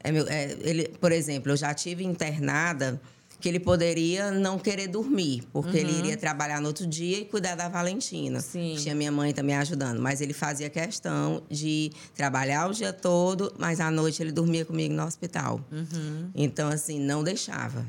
[0.04, 3.00] é meu, é, ele, por exemplo, eu já tive internada
[3.40, 5.88] que ele poderia não querer dormir, porque uhum.
[5.88, 8.42] ele iria trabalhar no outro dia e cuidar da Valentina.
[8.42, 8.76] Sim.
[8.78, 13.80] Tinha minha mãe também ajudando, mas ele fazia questão de trabalhar o dia todo, mas
[13.80, 15.62] à noite ele dormia comigo no hospital.
[15.72, 16.30] Uhum.
[16.36, 17.86] Então, assim, não deixava.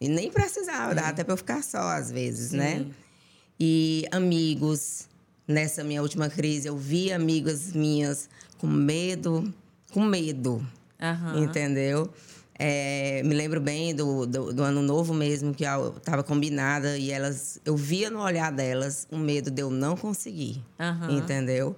[0.00, 2.78] E nem precisava, dava até para eu ficar só às vezes, né?
[2.78, 2.84] Sim.
[2.84, 2.90] né?
[3.58, 5.08] E amigos,
[5.46, 9.52] nessa minha última crise, eu vi amigas minhas com medo,
[9.92, 10.64] com medo,
[11.00, 11.42] uhum.
[11.42, 12.08] entendeu?
[12.58, 17.12] É, me lembro bem do, do, do, ano novo mesmo, que eu estava combinada e
[17.12, 21.18] elas, eu via no olhar delas o medo de eu não conseguir, uhum.
[21.18, 21.76] entendeu?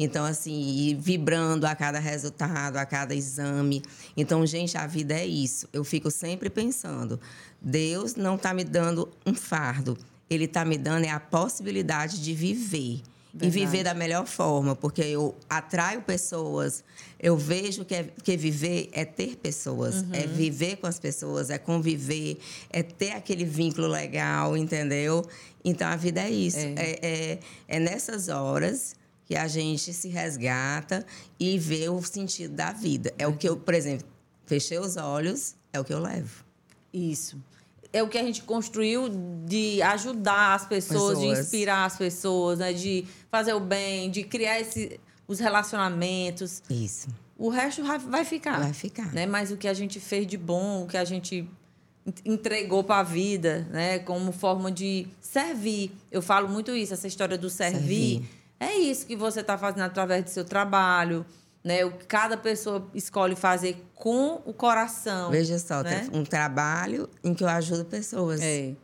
[0.00, 3.82] Então, assim, vibrando a cada resultado, a cada exame.
[4.16, 5.68] Então, gente, a vida é isso.
[5.72, 7.18] Eu fico sempre pensando:
[7.60, 9.98] Deus não está me dando um fardo,
[10.30, 13.02] Ele está me dando é a possibilidade de viver.
[13.38, 13.46] Verdade.
[13.46, 16.82] e viver da melhor forma, porque eu atraio pessoas,
[17.20, 20.10] eu vejo que, é, que viver é ter pessoas, uhum.
[20.12, 22.38] é viver com as pessoas, é conviver,
[22.70, 25.24] é ter aquele vínculo legal, entendeu?
[25.64, 26.58] Então a vida é isso.
[26.58, 27.38] É, é, é,
[27.68, 31.06] é nessas horas que a gente se resgata
[31.38, 33.12] e vê o sentido da vida.
[33.18, 34.06] É o que eu, por exemplo,
[34.46, 36.44] fechei os olhos, é o que eu levo.
[36.92, 37.36] Isso
[37.92, 39.08] é o que a gente construiu
[39.44, 41.18] de ajudar as pessoas, pessoas.
[41.18, 42.72] de inspirar as pessoas, né?
[42.72, 46.62] de fazer o bem, de criar esse, os relacionamentos.
[46.68, 47.08] Isso.
[47.36, 48.58] O resto vai ficar.
[48.58, 49.12] Vai ficar.
[49.12, 49.26] Né?
[49.26, 51.48] Mas o que a gente fez de bom, o que a gente
[52.24, 53.98] entregou para a vida, né?
[54.00, 55.92] como forma de servir.
[56.10, 57.78] Eu falo muito isso, essa história do servir.
[57.80, 58.38] servir.
[58.60, 61.24] É isso que você está fazendo através do seu trabalho,
[61.62, 61.84] né?
[61.84, 65.30] O que cada pessoa escolhe fazer com o coração.
[65.30, 66.08] Veja só, né?
[66.12, 68.40] um trabalho em que eu ajudo pessoas.
[68.40, 68.74] É.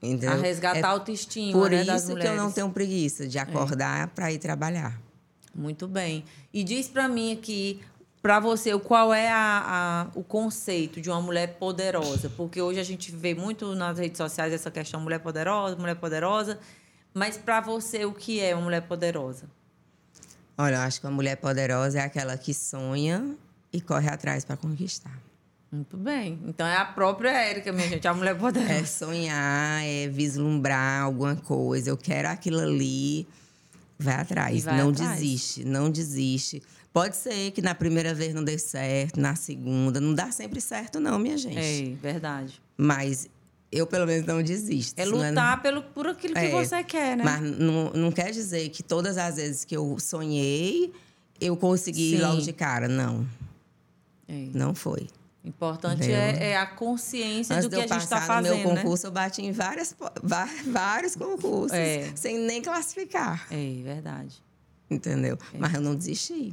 [0.00, 0.30] Entendeu?
[0.32, 2.48] A resgatar É a autoestima, Por né, isso que eu não.
[2.48, 2.52] É.
[2.52, 4.98] tenho preguiça de acordar para ir trabalhar.
[5.54, 6.24] Muito bem.
[6.52, 7.80] E diz para mim aqui,
[8.22, 12.30] para você, qual é a, a- o conceito de uma mulher poderosa?
[12.36, 16.60] Porque hoje a gente vê muito nas redes sociais essa questão mulher poderosa, mulher poderosa.
[17.12, 19.46] Mas para você, o que é uma mulher poderosa?
[20.58, 23.36] Olha, eu acho que uma mulher poderosa é aquela que sonha
[23.72, 25.16] e corre atrás para conquistar.
[25.70, 26.40] Muito bem.
[26.46, 28.72] Então é a própria Érica, minha gente, a mulher poderosa.
[28.72, 31.90] É sonhar, é vislumbrar alguma coisa.
[31.90, 33.26] Eu quero aquilo ali.
[33.98, 34.64] Vai atrás.
[34.64, 35.20] Vai não atrás.
[35.20, 36.62] desiste, não desiste.
[36.92, 40.00] Pode ser que na primeira vez não dê certo, na segunda.
[40.00, 41.92] Não dá sempre certo, não, minha gente.
[41.92, 42.60] É, verdade.
[42.76, 43.28] Mas
[43.70, 44.98] eu, pelo menos, não desisto.
[44.98, 47.24] É não lutar pelo, por aquilo que É, você quer, né?
[47.24, 50.92] Mas não, não quer dizer que todas as vezes que eu sonhei,
[51.40, 52.22] eu consegui ir Sim.
[52.24, 52.88] logo de cara.
[52.88, 53.26] Não,
[54.28, 54.48] É.
[54.54, 55.06] não foi.
[55.44, 58.74] Importante é, é a consciência Antes do que a gente está passar no fazendo, meu
[58.74, 58.82] né?
[58.82, 59.94] concurso, eu bati em várias,
[60.66, 62.10] vários concursos, É.
[62.16, 64.42] sem nem classificar, É, verdade.
[64.90, 65.38] entendeu?
[65.54, 65.58] É.
[65.58, 66.52] Mas eu não desisti.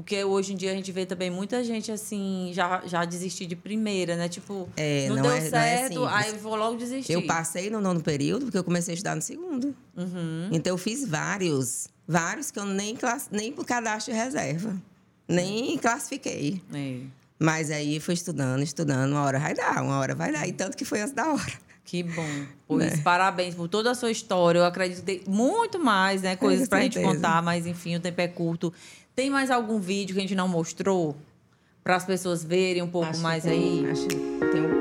[0.00, 3.54] Porque hoje em dia a gente vê também muita gente assim, já, já desistir de
[3.54, 4.28] primeira, né?
[4.30, 7.12] Tipo, É, não, não deu é- não é certo, aí eu vou logo desistir.
[7.12, 9.74] Eu passei no nono período porque eu comecei a estudar no segundo.
[9.94, 10.48] Uhum.
[10.52, 14.74] Então eu fiz vários, vários que eu nem, class, nem por cadastro de reserva,
[15.28, 16.62] nem classifiquei.
[16.72, 17.00] É.
[17.38, 20.46] Mas aí fui estudando, estudando, uma hora vai dar, uma hora vai dar.
[20.48, 21.52] E tanto que foi antes da hora.
[21.84, 22.26] Que bom.
[22.68, 23.02] Pois Né?
[23.02, 24.58] parabéns por toda a sua história.
[24.60, 26.36] Eu acredito que tem muito mais, né?
[26.36, 28.72] Coisas Com pra gente contar, mas enfim, o tempo é curto.
[29.14, 31.16] Tem mais algum vídeo que a gente não mostrou?
[31.82, 33.90] Para as pessoas verem um pouco Acho mais tem- aí?
[33.90, 34.79] Acho que tem um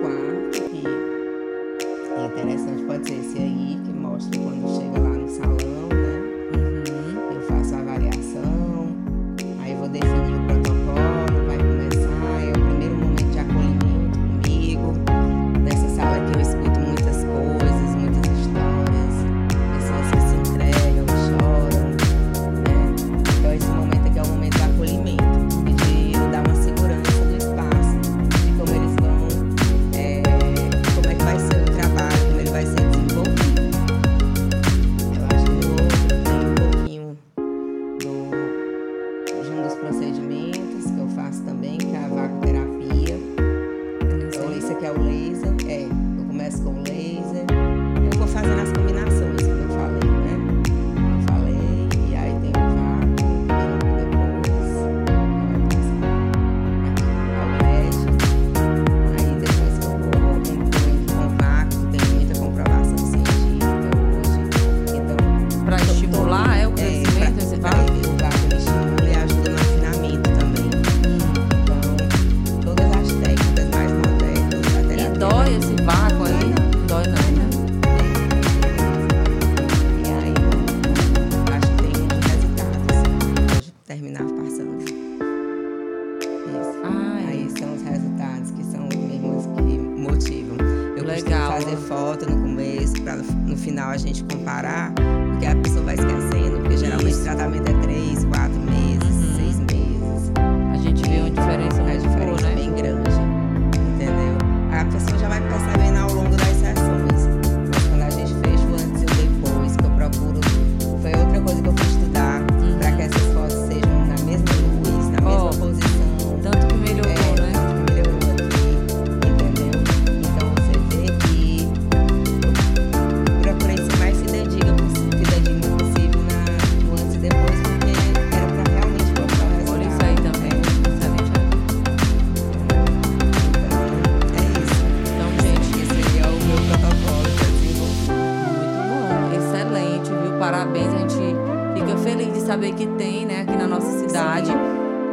[142.60, 144.52] saber que tem, né, aqui na nossa cidade,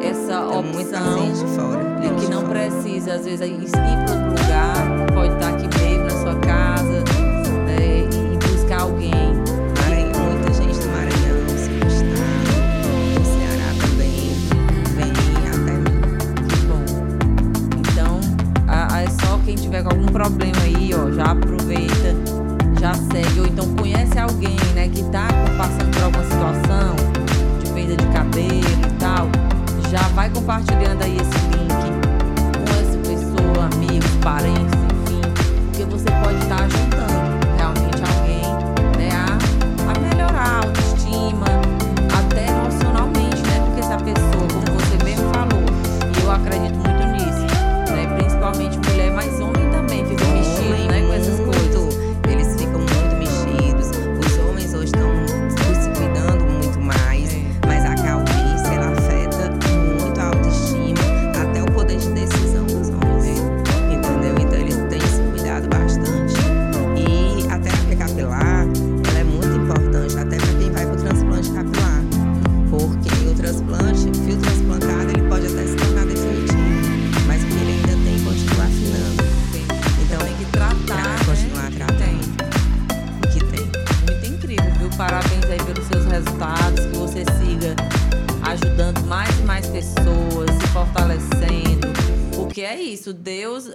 [0.03, 1.85] essa Tem opção de fora.
[2.01, 2.49] de que não fora.
[2.69, 5.06] precisa, às vezes, ir para outro lugar,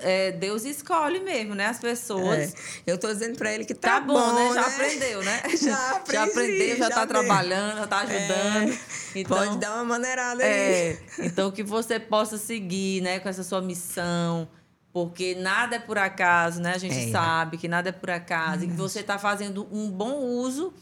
[0.01, 1.67] é, Deus escolhe mesmo, né?
[1.67, 2.53] As pessoas.
[2.53, 2.53] É.
[2.85, 4.53] Eu tô dizendo para ele que tá, tá bom, bom, né?
[4.53, 4.75] Já né?
[4.75, 5.41] aprendeu, né?
[5.61, 8.71] Já aprendi, Já aprendeu, já, já tá trabalhando, já tá ajudando.
[8.71, 8.77] É.
[9.15, 10.49] Então, Pode dar uma maneirada aí.
[10.49, 10.97] É.
[11.19, 13.19] Então, que você possa seguir, né?
[13.19, 14.47] Com essa sua missão
[14.93, 16.73] porque nada é por acaso, né?
[16.73, 17.11] A gente é.
[17.11, 18.63] sabe que nada é por acaso.
[18.63, 18.65] É.
[18.65, 20.73] E que você está fazendo um bom uso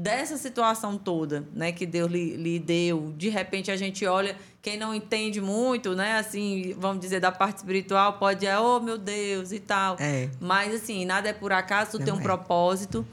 [0.00, 1.72] dessa situação toda, né?
[1.72, 3.12] Que Deus lhe, lhe, deu.
[3.16, 6.16] De repente a gente olha, quem não entende muito, né?
[6.18, 9.96] Assim, vamos dizer, da parte espiritual, pode, é, oh meu Deus e tal.
[10.00, 10.30] É.
[10.40, 12.22] Mas assim, nada é por acaso, tudo tem um é.
[12.22, 13.06] propósito.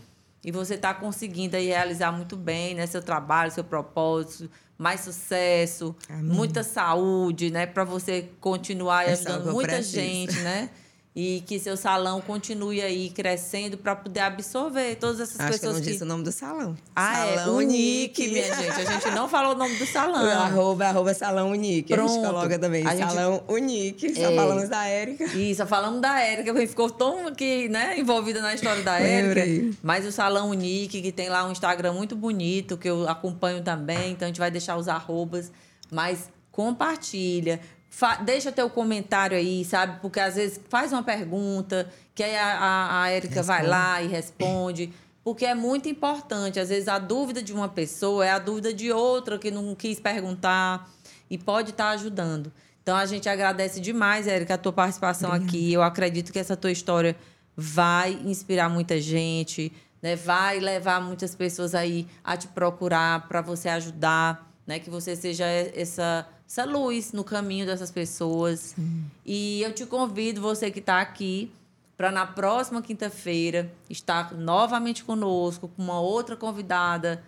[0.46, 2.86] E você está conseguindo aí realizar muito bem, né?
[2.88, 6.24] Seu trabalho, seu propósito mais sucesso, Amém.
[6.24, 7.66] muita saúde, né?
[7.66, 10.70] Para você continuar ajudando muita gente, né?
[11.20, 15.66] E que seu salão continue aí crescendo para poder absorver todas essas Acho pessoas que
[15.66, 16.78] eu não disse o nome do salão.
[16.96, 17.38] Ah, é?
[17.38, 17.64] salão é.
[17.64, 18.82] Unique, minha gente.
[18.82, 20.24] A gente não falou o nome do salão.
[20.24, 21.92] O arroba, arroba salão Unique.
[21.92, 22.12] Pronto.
[22.12, 23.52] A gente coloca também a salão gente...
[23.52, 24.14] Unique.
[24.14, 24.36] Só é.
[24.36, 25.26] falamos da Érica.
[25.36, 26.54] Isso, falamos da Érica.
[26.54, 29.76] Gente ficou tão aqui, né, envolvida na história da Érica.
[29.82, 34.12] Mas o salão Unique, que tem lá um Instagram muito bonito, que eu acompanho também.
[34.12, 35.52] Então a gente vai deixar os arrobas.
[35.90, 40.00] Mas compartilha, Fa deixa teu comentário aí, sabe?
[40.02, 44.08] Porque às vezes faz uma pergunta, que aí a, a, a Érica vai lá e
[44.08, 44.94] responde.
[45.24, 46.60] Porque é muito importante.
[46.60, 50.00] Às vezes a dúvida de uma pessoa é a dúvida de outra que não quis
[50.00, 50.90] perguntar
[51.30, 52.52] e pode estar tá ajudando.
[52.82, 55.50] Então a gente agradece demais, Érica, a tua participação Obrigada.
[55.50, 55.74] aqui.
[55.74, 57.18] Eu acredito que essa tua história
[57.56, 60.16] vai inspirar muita gente, né?
[60.16, 64.80] Vai levar muitas pessoas aí a te procurar para você ajudar, né?
[64.80, 68.74] Que você seja essa essa luz no caminho dessas pessoas.
[68.76, 69.06] Sim.
[69.26, 71.52] E eu te convido, você que está aqui,
[71.98, 77.24] para na próxima quinta-feira estar novamente conosco, com uma outra convidada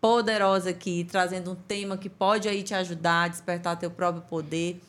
[0.00, 4.80] poderosa aqui, trazendo um tema que pode aí te ajudar a despertar teu próprio poder.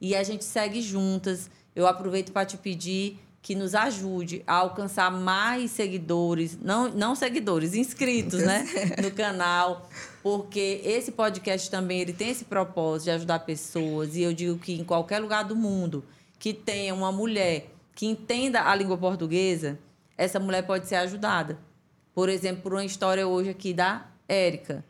[0.00, 1.50] E a gente segue juntas.
[1.76, 3.18] Eu aproveito para te pedir
[3.48, 8.66] que nos ajude a alcançar mais seguidores, não, não seguidores, inscritos, né,
[9.02, 9.88] no canal,
[10.22, 14.74] porque esse podcast também ele tem esse propósito de ajudar pessoas e eu digo que
[14.74, 16.04] em qualquer lugar do mundo
[16.38, 19.78] que tenha uma mulher que entenda a língua portuguesa,
[20.18, 21.58] essa mulher pode ser ajudada.
[22.14, 24.84] Por exemplo, por uma história hoje aqui da Érica.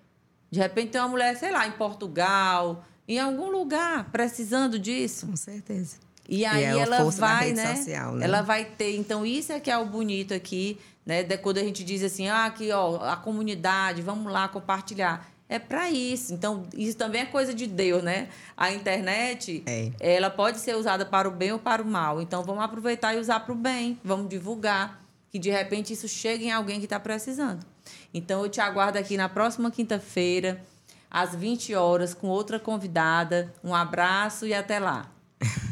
[0.50, 5.28] De repente tem uma mulher, sei lá, em Portugal, em algum lugar, precisando disso.
[5.28, 6.07] Com certeza.
[6.28, 7.76] E aí e é ela vai, né?
[7.76, 8.26] Social, né?
[8.26, 8.96] Ela vai ter.
[8.96, 11.22] Então, isso é que é o bonito aqui, né?
[11.22, 15.26] De quando a gente diz assim, ah, aqui, ó, a comunidade, vamos lá compartilhar.
[15.48, 16.34] É para isso.
[16.34, 18.28] Então, isso também é coisa de Deus, né?
[18.54, 19.90] A internet, é.
[19.98, 22.20] ela pode ser usada para o bem ou para o mal.
[22.20, 23.98] Então, vamos aproveitar e usar para o bem.
[24.04, 25.02] Vamos divulgar.
[25.30, 27.64] Que de repente isso chegue em alguém que está precisando.
[28.12, 30.62] Então, eu te aguardo aqui na próxima quinta-feira,
[31.10, 33.54] às 20 horas, com outra convidada.
[33.64, 35.10] Um abraço e até lá.